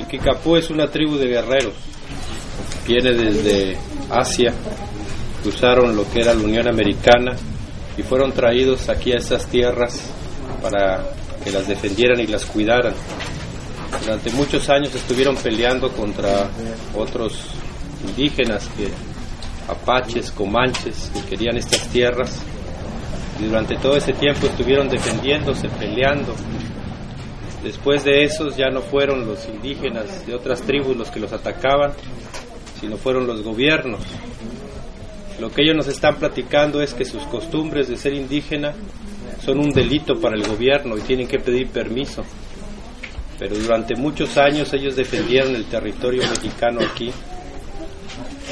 [0.01, 1.75] El Kikapú es una tribu de guerreros.
[2.87, 3.77] Viene desde
[4.09, 4.51] Asia,
[5.43, 7.35] cruzaron lo que era la Unión Americana
[7.95, 10.01] y fueron traídos aquí a esas tierras
[10.59, 11.03] para
[11.43, 12.95] que las defendieran y las cuidaran.
[14.01, 16.49] Durante muchos años estuvieron peleando contra
[16.95, 17.51] otros
[18.07, 18.87] indígenas, que,
[19.71, 22.41] apaches, comanches, que querían estas tierras.
[23.39, 26.33] Y durante todo ese tiempo estuvieron defendiéndose, peleando,
[27.63, 31.93] Después de esos ya no fueron los indígenas de otras tribus los que los atacaban,
[32.79, 34.01] sino fueron los gobiernos.
[35.39, 38.73] Lo que ellos nos están platicando es que sus costumbres de ser indígena
[39.45, 42.23] son un delito para el gobierno y tienen que pedir permiso.
[43.37, 47.11] Pero durante muchos años ellos defendieron el territorio mexicano aquí.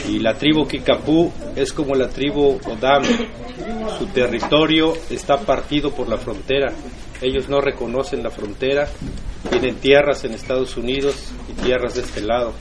[0.07, 3.03] Y la tribu Kikapú es como la tribu Odam.
[3.97, 6.74] Su territorio está partido por la frontera
[7.22, 8.88] ellos no reconocen la frontera,
[9.49, 12.53] tienen tierras en Estados Unidos y tierras de este lado.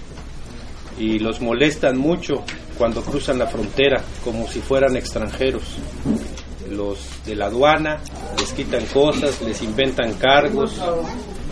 [0.99, 2.45] Y los molestan mucho
[2.77, 5.77] cuando cruzan la frontera, como si fueran extranjeros.
[6.71, 8.01] Los de la aduana
[8.39, 10.81] les quitan cosas, les inventan cargos,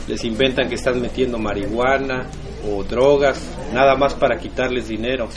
[0.08, 2.28] les inventan que están metiendo marihuana
[2.68, 3.40] o drogas,
[3.72, 5.28] nada más para quitarles dinero.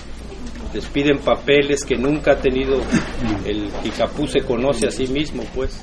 [0.74, 2.82] Les piden papeles que nunca ha tenido
[3.45, 5.82] el Kikapú se conoce a sí mismo, pues.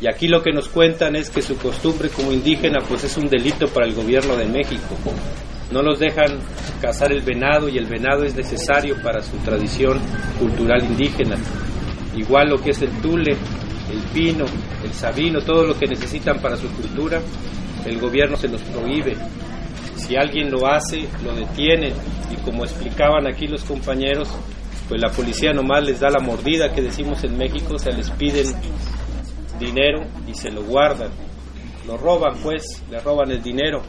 [0.00, 3.28] Y aquí lo que nos cuentan es que su costumbre como indígena pues es un
[3.28, 4.96] delito para el gobierno de México.
[5.72, 6.38] No los dejan
[6.80, 9.98] cazar el venado y el venado es necesario para su tradición
[10.38, 11.36] cultural indígena.
[12.16, 14.44] Igual lo que es el tule, el pino,
[14.84, 17.20] el sabino, todo lo que necesitan para su cultura,
[17.84, 19.16] el gobierno se los prohíbe.
[19.96, 21.92] Si alguien lo hace, lo detienen
[22.30, 24.28] y como explicaban aquí los compañeros,
[24.88, 28.10] pues la policía nomás les da la mordida que decimos en México, o sea, les
[28.12, 28.46] piden
[29.58, 31.10] dinero y se lo guardan.
[31.86, 33.82] Lo roban pues, le roban el dinero.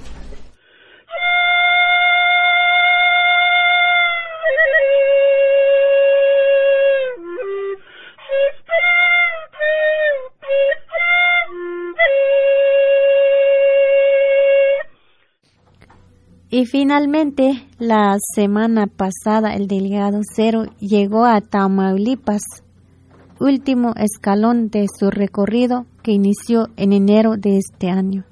[16.52, 22.42] Y finalmente, la semana pasada el delegado Cero llegó a Tamaulipas
[23.40, 28.26] último escalón de su recorrido que inició en enero de este año.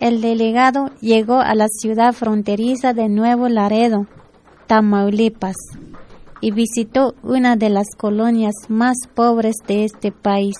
[0.00, 4.06] El delegado llegó a la ciudad fronteriza de Nuevo Laredo,
[4.68, 5.56] Tamaulipas,
[6.40, 10.56] y visitó una de las colonias más pobres de este país,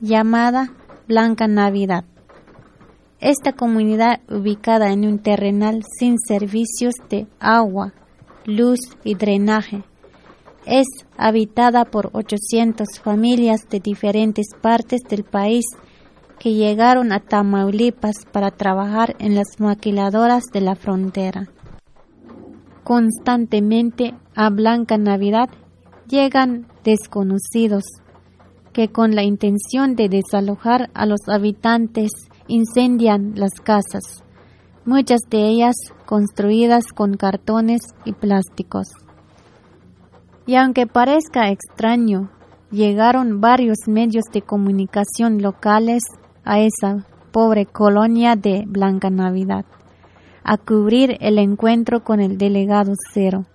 [0.00, 0.74] llamada
[1.08, 2.04] Blanca Navidad.
[3.18, 7.94] Esta comunidad, ubicada en un terrenal sin servicios de agua,
[8.44, 9.84] luz y drenaje,
[10.66, 15.64] es habitada por 800 familias de diferentes partes del país
[16.38, 21.48] que llegaron a Tamaulipas para trabajar en las maquiladoras de la frontera.
[22.84, 25.48] Constantemente a Blanca Navidad
[26.08, 27.84] llegan desconocidos
[28.72, 32.10] que con la intención de desalojar a los habitantes
[32.46, 34.22] incendian las casas,
[34.84, 35.74] muchas de ellas
[36.04, 38.88] construidas con cartones y plásticos.
[40.46, 42.30] Y aunque parezca extraño,
[42.70, 46.02] llegaron varios medios de comunicación locales
[46.46, 49.66] a esa pobre colonia de Blanca Navidad
[50.48, 53.46] a cubrir el encuentro con el delegado Cero.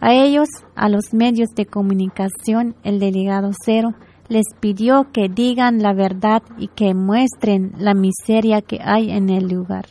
[0.00, 3.94] A ellos, a los medios de comunicación, el delegado Cero
[4.28, 9.48] les pidió que digan la verdad y que muestren la miseria que hay en el
[9.48, 9.86] lugar.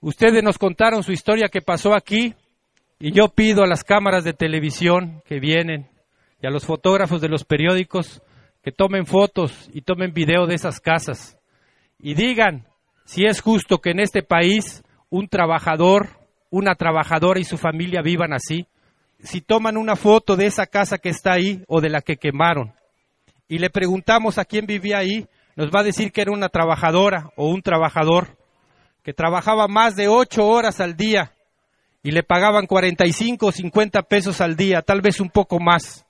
[0.00, 2.34] Ustedes nos contaron su historia que pasó aquí
[2.98, 5.88] y yo pido a las cámaras de televisión que vienen
[6.42, 8.22] y a los fotógrafos de los periódicos
[8.64, 11.36] que tomen fotos y tomen video de esas casas
[11.98, 12.66] y digan
[13.04, 16.08] si es justo que en este país un trabajador,
[16.48, 18.66] una trabajadora y su familia vivan así.
[19.22, 22.72] Si toman una foto de esa casa que está ahí o de la que quemaron
[23.48, 27.30] y le preguntamos a quién vivía ahí, nos va a decir que era una trabajadora
[27.36, 28.38] o un trabajador
[29.02, 31.32] que trabajaba más de ocho horas al día
[32.02, 36.06] y le pagaban 45 o 50 pesos al día, tal vez un poco más,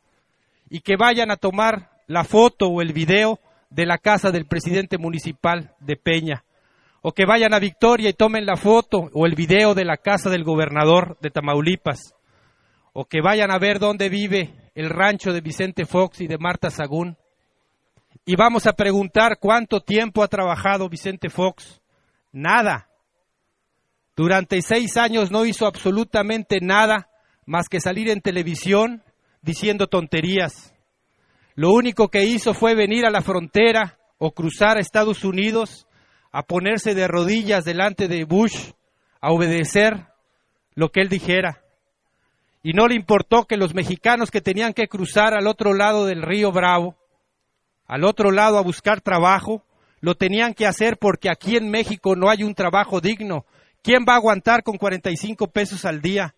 [0.71, 3.41] y que vayan a tomar la foto o el video
[3.71, 6.45] de la casa del presidente municipal de Peña,
[7.03, 10.31] o que vayan a Victoria y tomen la foto o el video de la casa
[10.31, 12.15] del gobernador de Tamaulipas,
[12.93, 16.71] o que vayan a ver dónde vive el rancho de Vicente Fox y de Marta
[16.71, 17.17] Sagún.
[18.25, 21.81] Y vamos a preguntar cuánto tiempo ha trabajado Vicente Fox.
[22.33, 22.89] Nada.
[24.17, 27.09] Durante seis años no hizo absolutamente nada
[27.47, 29.03] más que salir en televisión
[29.43, 30.74] diciendo tonterías.
[31.55, 35.87] Lo único que hizo fue venir a la frontera o cruzar a Estados Unidos
[36.33, 38.73] a ponerse de rodillas delante de Bush,
[39.21, 40.09] a obedecer
[40.75, 41.63] lo que él dijera.
[42.63, 46.23] Y no le importó que los mexicanos que tenían que cruzar al otro lado del
[46.23, 46.97] río Bravo,
[47.87, 49.63] al otro lado a buscar trabajo,
[50.01, 53.47] lo tenían que hacer porque aquí en México no hay un trabajo digno.
[53.83, 56.35] ¿Quién va a aguantar con 45 pesos al día?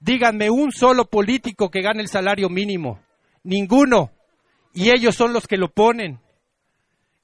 [0.00, 3.00] Díganme un solo político que gane el salario mínimo.
[3.44, 4.10] Ninguno
[4.72, 6.20] y ellos son los que lo ponen.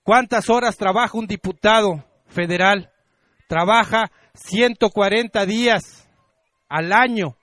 [0.02, 2.92] ¿Cuántas horas trabaja un diputado federal?
[3.48, 6.08] Trabaja 140 días
[6.68, 7.36] al año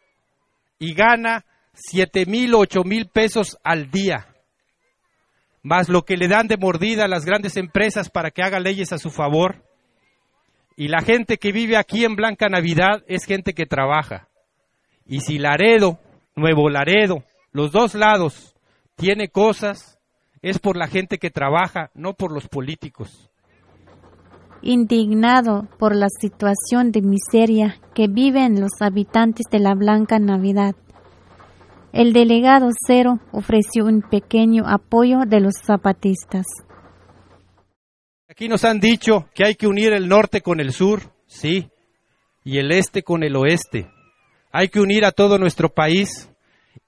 [0.79, 4.27] y gana 7 mil, 8 mil pesos al día,
[5.61, 8.93] más lo que le dan de mordida a las grandes empresas para que haga leyes
[8.93, 9.63] a su favor.
[10.75, 14.27] Y la gente que vive aquí en Blanca Navidad es gente que trabaja.
[15.05, 15.99] Y si Laredo,
[16.35, 18.55] Nuevo Laredo, los dos lados,
[18.95, 19.92] tiene cosas,
[20.43, 23.31] es por la gente que trabaja, no por los políticos.
[24.61, 30.75] Indignado por la situación de miseria que viven los habitantes de la Blanca Navidad,
[31.93, 36.45] el delegado Cero ofreció un pequeño apoyo de los zapatistas.
[38.27, 41.69] Aquí nos han dicho que hay que unir el norte con el sur, sí,
[42.43, 43.89] y el este con el oeste.
[44.51, 46.29] Hay que unir a todo nuestro país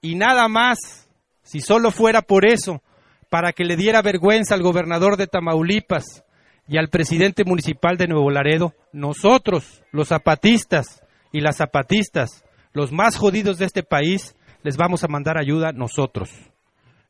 [0.02, 1.08] y nada más,
[1.42, 2.82] si solo fuera por eso,
[3.30, 6.24] para que le diera vergüenza al gobernador de Tamaulipas
[6.68, 11.02] y al presidente municipal de Nuevo Laredo, nosotros, los zapatistas
[11.32, 16.30] y las zapatistas, los más jodidos de este país, les vamos a mandar ayuda nosotros.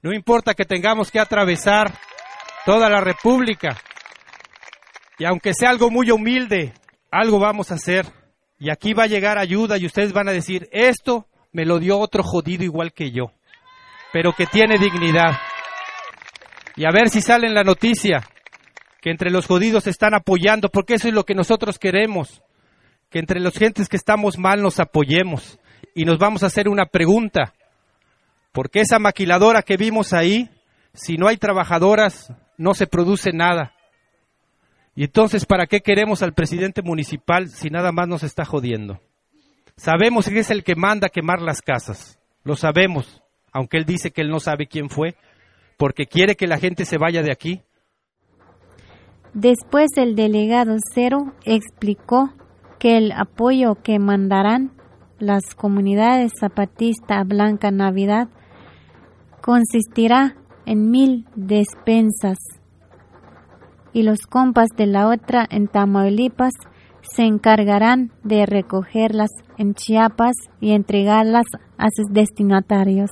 [0.03, 1.93] No importa que tengamos que atravesar
[2.65, 3.77] toda la República,
[5.19, 6.75] y aunque sea algo muy humilde,
[7.11, 8.07] algo vamos a hacer.
[8.59, 11.99] Y aquí va a llegar ayuda y ustedes van a decir, esto me lo dio
[11.99, 13.33] otro jodido igual que yo,
[14.13, 15.39] pero que tiene dignidad.
[16.77, 18.23] Y a ver si sale en la noticia
[19.01, 22.43] que entre los jodidos se están apoyando, porque eso es lo que nosotros queremos,
[23.09, 25.59] que entre los gentes que estamos mal nos apoyemos.
[25.95, 27.55] Y nos vamos a hacer una pregunta,
[28.53, 30.51] porque esa maquiladora que vimos ahí,
[30.93, 33.73] si no hay trabajadoras, no se produce nada.
[34.95, 39.01] Y entonces, ¿para qué queremos al presidente municipal si nada más nos está jodiendo?
[39.77, 43.23] Sabemos que es el que manda quemar las casas, lo sabemos,
[43.53, 45.17] aunque él dice que él no sabe quién fue,
[45.77, 47.63] porque quiere que la gente se vaya de aquí.
[49.35, 52.33] Después el delegado Cero explicó
[52.79, 54.73] que el apoyo que mandarán
[55.19, 58.29] las comunidades zapatista a Blanca Navidad
[59.41, 62.39] consistirá en mil despensas
[63.93, 66.53] y los compas de la otra en Tamaulipas
[67.15, 71.47] se encargarán de recogerlas en Chiapas y entregarlas
[71.79, 73.11] a sus destinatarios.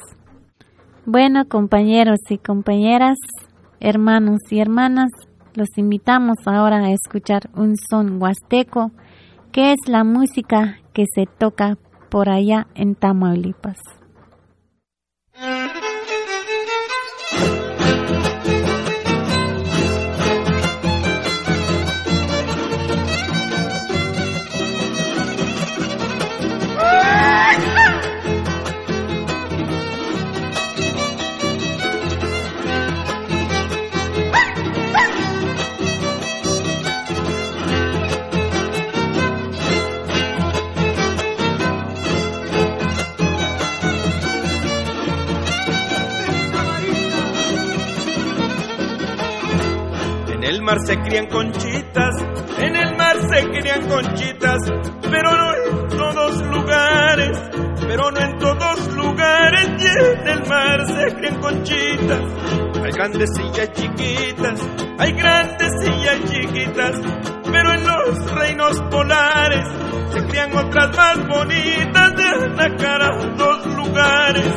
[1.07, 3.19] Bueno, compañeros y compañeras,
[3.79, 5.11] hermanos y hermanas,
[5.55, 8.91] los invitamos ahora a escuchar un son huasteco,
[9.53, 11.77] que es la música que se toca
[12.09, 13.77] por allá en Tamaulipas.
[50.65, 52.15] Mar se crían conchitas,
[52.59, 54.59] en el mar se crían conchitas,
[55.03, 57.39] pero no en todos lugares,
[57.87, 62.21] pero no en todos lugares, y en el mar se crían conchitas.
[62.83, 64.61] Hay grandes hay chiquitas,
[64.99, 67.01] hay grandes hay chiquitas,
[67.53, 69.69] pero en los reinos polares
[70.13, 74.53] se crían otras más bonitas de atacar a dos lugares.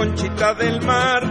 [0.00, 1.22] Conchita del mar,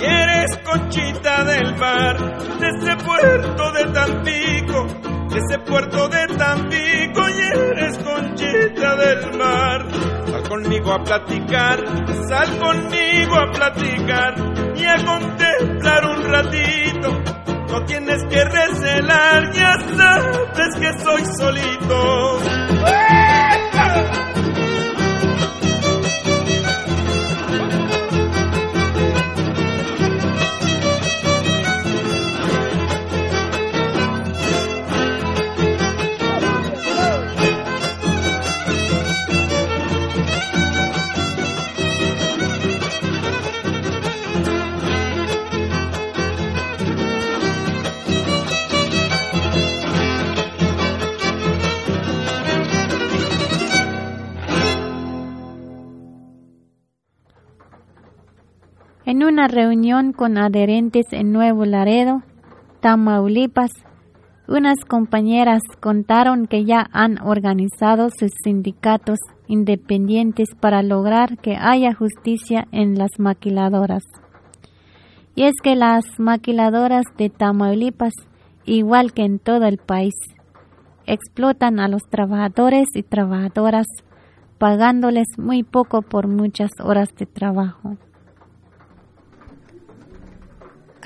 [0.00, 2.16] y eres conchita del mar,
[2.58, 4.86] de ese puerto de Tampico,
[5.28, 9.86] de ese puerto de Tampico, eres conchita del mar.
[10.30, 11.84] Sal conmigo a platicar,
[12.26, 14.34] sal conmigo a platicar
[14.74, 17.22] y a contemplar un ratito.
[17.68, 22.38] No tienes que recelar, ya sabes que soy solito.
[59.14, 62.24] En una reunión con adherentes en Nuevo Laredo,
[62.80, 63.70] Tamaulipas,
[64.48, 72.66] unas compañeras contaron que ya han organizado sus sindicatos independientes para lograr que haya justicia
[72.72, 74.02] en las maquiladoras.
[75.36, 78.14] Y es que las maquiladoras de Tamaulipas,
[78.64, 80.14] igual que en todo el país,
[81.06, 83.86] explotan a los trabajadores y trabajadoras,
[84.58, 87.96] pagándoles muy poco por muchas horas de trabajo.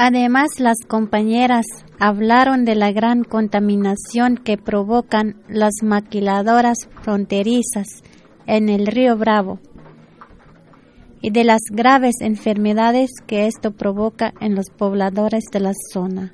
[0.01, 1.67] Además, las compañeras
[1.99, 8.05] hablaron de la gran contaminación que provocan las maquiladoras fronterizas
[8.47, 9.59] en el río Bravo
[11.21, 16.33] y de las graves enfermedades que esto provoca en los pobladores de la zona.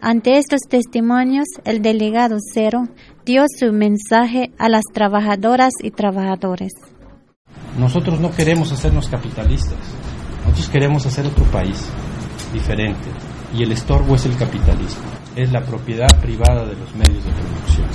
[0.00, 2.88] Ante estos testimonios, el delegado Cero
[3.24, 6.72] dio su mensaje a las trabajadoras y trabajadores.
[7.78, 9.78] Nosotros no queremos hacernos capitalistas,
[10.42, 11.88] nosotros queremos hacer otro país
[12.52, 13.08] diferente
[13.54, 15.02] y el estorbo es el capitalismo,
[15.36, 17.88] es la propiedad privada de los medios de producción.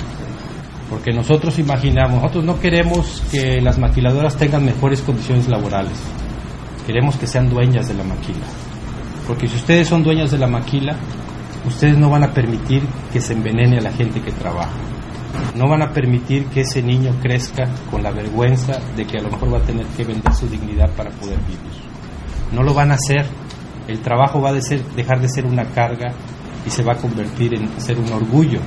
[0.90, 5.98] Porque nosotros imaginamos, nosotros no queremos que las maquiladoras tengan mejores condiciones laborales,
[6.86, 8.46] queremos que sean dueñas de la maquila.
[9.26, 10.96] Porque si ustedes son dueñas de la maquila,
[11.66, 12.82] ustedes no van a permitir
[13.12, 14.78] que se envenene a la gente que trabaja.
[15.56, 19.30] No van a permitir que ese niño crezca con la vergüenza de que a lo
[19.30, 21.58] mejor va a tener que vender su dignidad para poder vivir.
[22.52, 23.26] No lo van a hacer.
[23.88, 26.12] El trabajo va a dejar de ser una carga
[26.66, 28.60] y se va a convertir en ser un orgullo.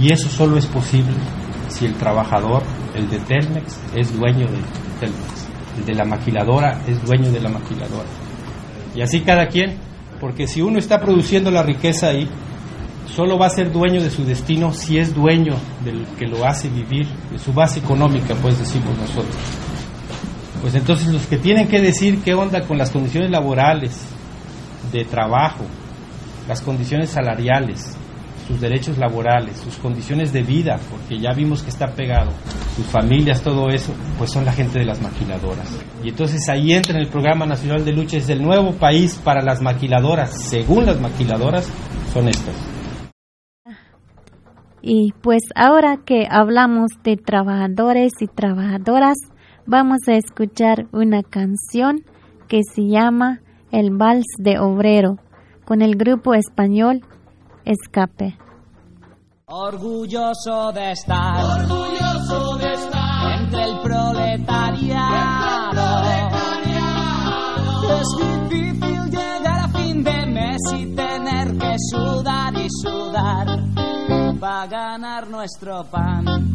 [0.00, 1.14] Y eso solo es posible
[1.68, 2.62] si el trabajador,
[2.94, 4.58] el de Telmex, es dueño de
[5.00, 5.48] Telmex.
[5.78, 8.08] El de la maquiladora es dueño de la maquiladora.
[8.94, 9.76] Y así cada quien,
[10.20, 12.28] porque si uno está produciendo la riqueza ahí,
[13.14, 16.68] solo va a ser dueño de su destino si es dueño del que lo hace
[16.68, 19.36] vivir, de su base económica, pues decimos nosotros.
[20.60, 24.00] Pues entonces los que tienen que decir qué onda con las condiciones laborales,
[24.92, 25.64] de trabajo,
[26.48, 27.96] las condiciones salariales,
[28.46, 32.30] sus derechos laborales, sus condiciones de vida, porque ya vimos que está pegado,
[32.76, 35.68] sus familias, todo eso, pues son la gente de las maquiladoras.
[36.02, 39.42] Y entonces ahí entra en el Programa Nacional de Lucha, es el nuevo país para
[39.42, 41.68] las maquiladoras, según las maquiladoras,
[42.12, 42.54] son estas.
[44.82, 49.16] Y pues ahora que hablamos de trabajadores y trabajadoras,
[49.64, 52.04] vamos a escuchar una canción
[52.48, 53.40] que se llama
[53.74, 55.18] El Vals de Obrero
[55.64, 57.00] con el grupo español
[57.64, 58.38] Escape.
[59.46, 65.02] Orgulloso de estar, orgulloso de estar entre el proletariado.
[67.98, 73.58] Es difícil llegar a fin de mes y tener que sudar y sudar
[74.38, 76.54] para ganar nuestro pan.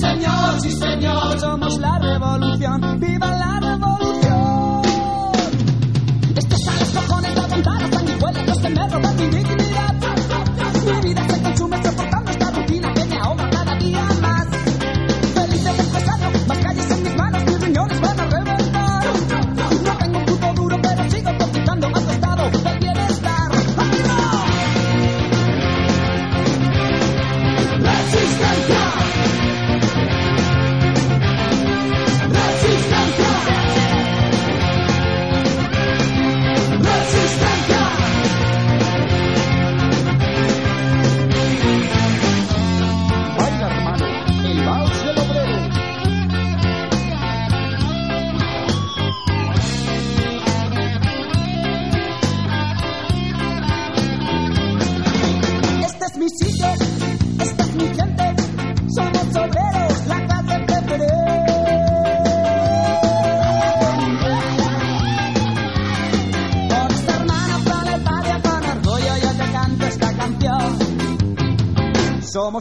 [0.00, 1.40] Señor, sí, señor.
[1.40, 3.00] Somos la revolución.
[3.00, 3.67] ¡Viva la revolución!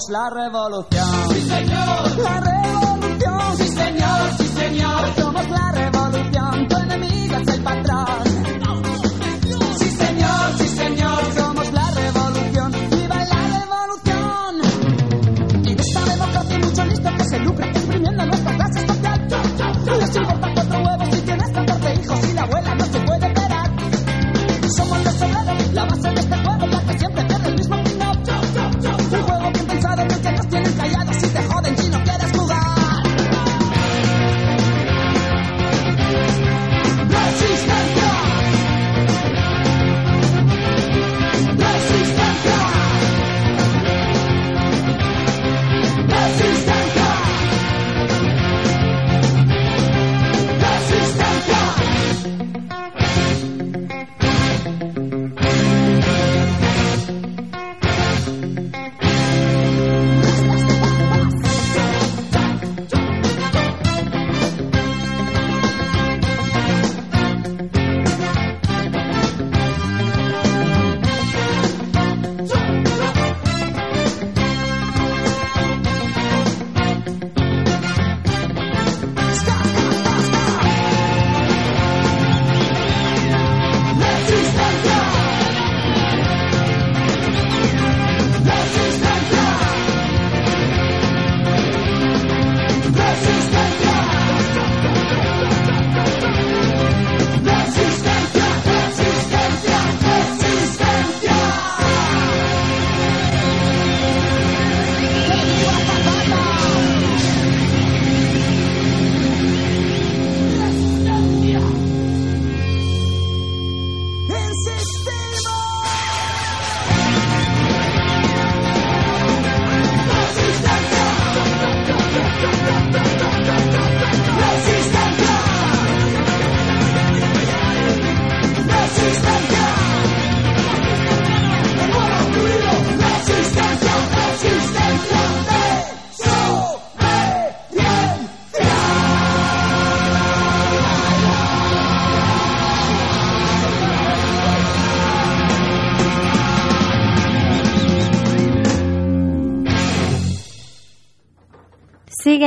[0.09, 0.96] La revolución.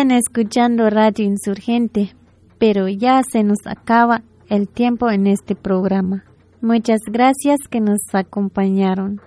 [0.01, 2.15] Siguen escuchando Radio Insurgente,
[2.59, 6.25] pero ya se nos acaba el tiempo en este programa.
[6.63, 9.21] Muchas gracias que nos acompañaron.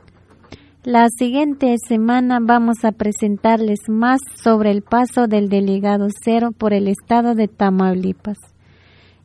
[0.84, 6.88] La siguiente semana vamos a presentarles más sobre el paso del delegado cero por el
[6.88, 8.40] estado de Tamaulipas.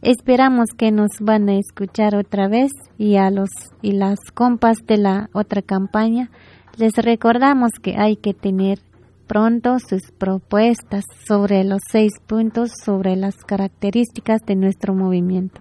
[0.02, 3.48] Esperamos que nos van a escuchar otra vez y a los
[3.80, 6.28] y las compas de la otra campaña
[6.76, 8.80] les recordamos que hay que tener
[9.28, 15.60] pronto sus propuestas sobre los seis puntos sobre las características de nuestro movimiento.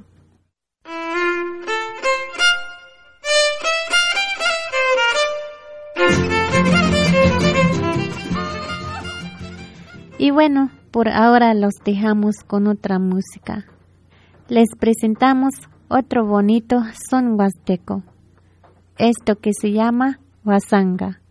[10.18, 13.65] Y bueno, por ahora los dejamos con otra música.
[14.47, 15.53] Les presentamos
[15.89, 18.01] otro bonito son huasteco.
[18.97, 21.22] Esto que se llama Huasanga.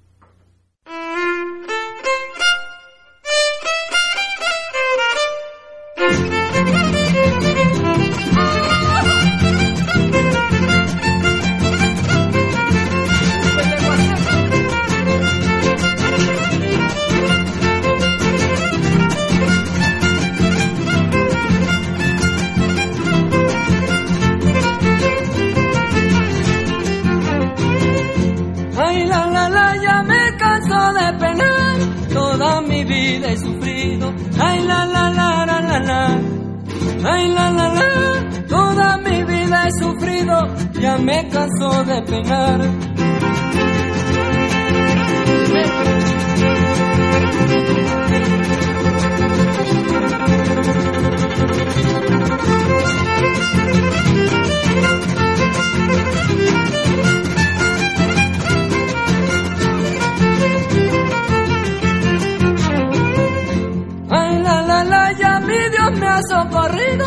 [64.10, 67.06] Ay, la, la, la, ya mi Dios me ha socorrido,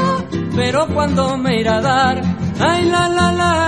[0.56, 2.22] pero cuando me irá a dar,
[2.60, 3.59] ay, la, la, la,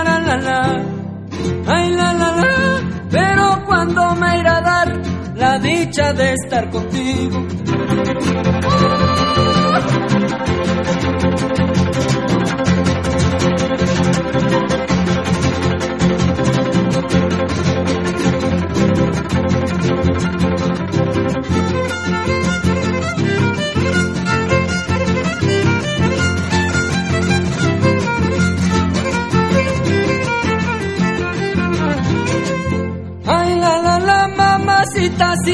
[5.92, 7.46] de estar contigo.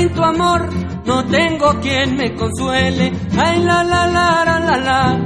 [0.09, 0.69] Sin tu amor
[1.05, 3.13] no tengo quien me consuele.
[3.37, 5.19] Ay, la, la, la, la, la, la.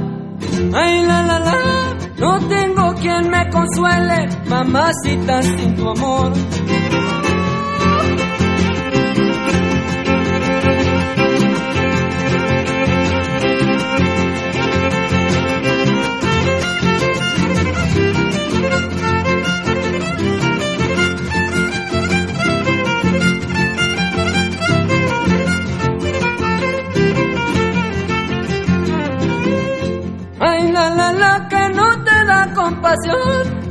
[0.73, 1.57] Ay, la, la, la,
[2.17, 4.29] no tengo quien me consuele.
[4.47, 6.33] Mamacita, sin tu amor.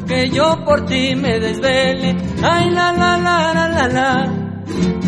[0.06, 2.16] Que yo por ti me desvele.
[2.42, 4.32] Ay, la, la, la, la, la, la.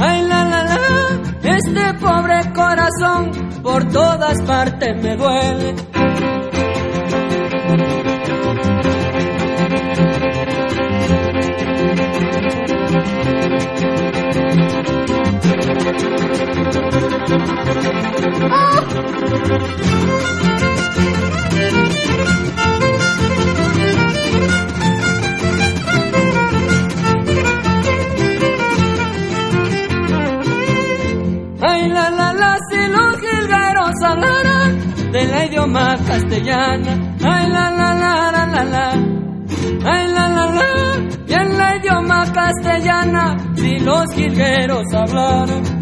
[0.00, 3.30] Ay, la, la, la, este pobre corazón
[3.62, 5.74] por todas partes me duele.
[18.50, 19.54] Ay,
[34.16, 36.92] de la idioma castellana.
[37.22, 38.90] Ay, la, la, la, la, la, la.
[39.84, 40.70] Ay, la, la, la,
[41.26, 45.73] y en la idioma castellana, si los jilgueros hablaran.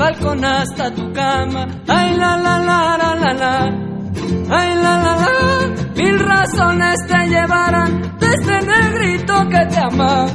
[0.00, 1.66] Balcón hasta tu cama.
[1.86, 3.54] Ay, la, la, la, la, la, la.
[4.58, 5.32] Ay, la, la, la,
[5.94, 10.26] mil razones te llevarán de este negrito que te ama.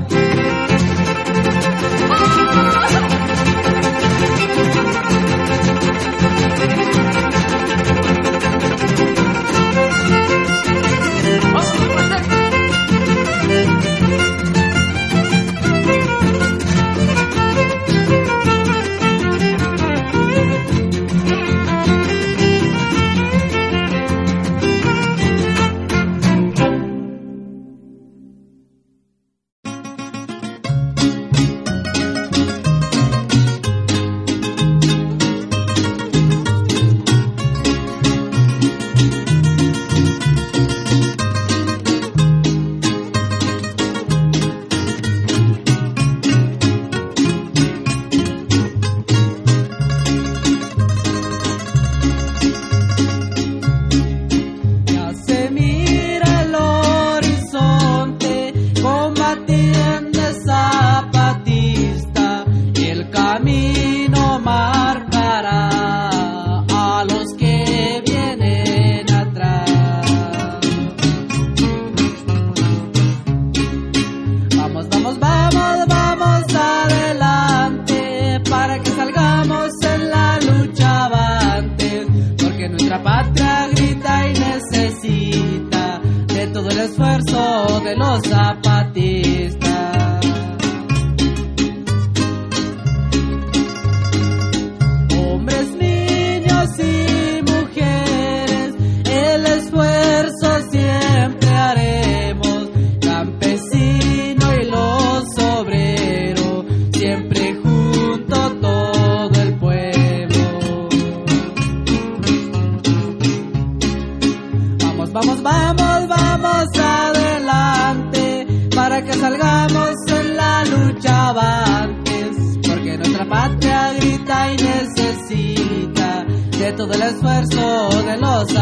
[126.76, 128.56] Todo el esfuerzo de los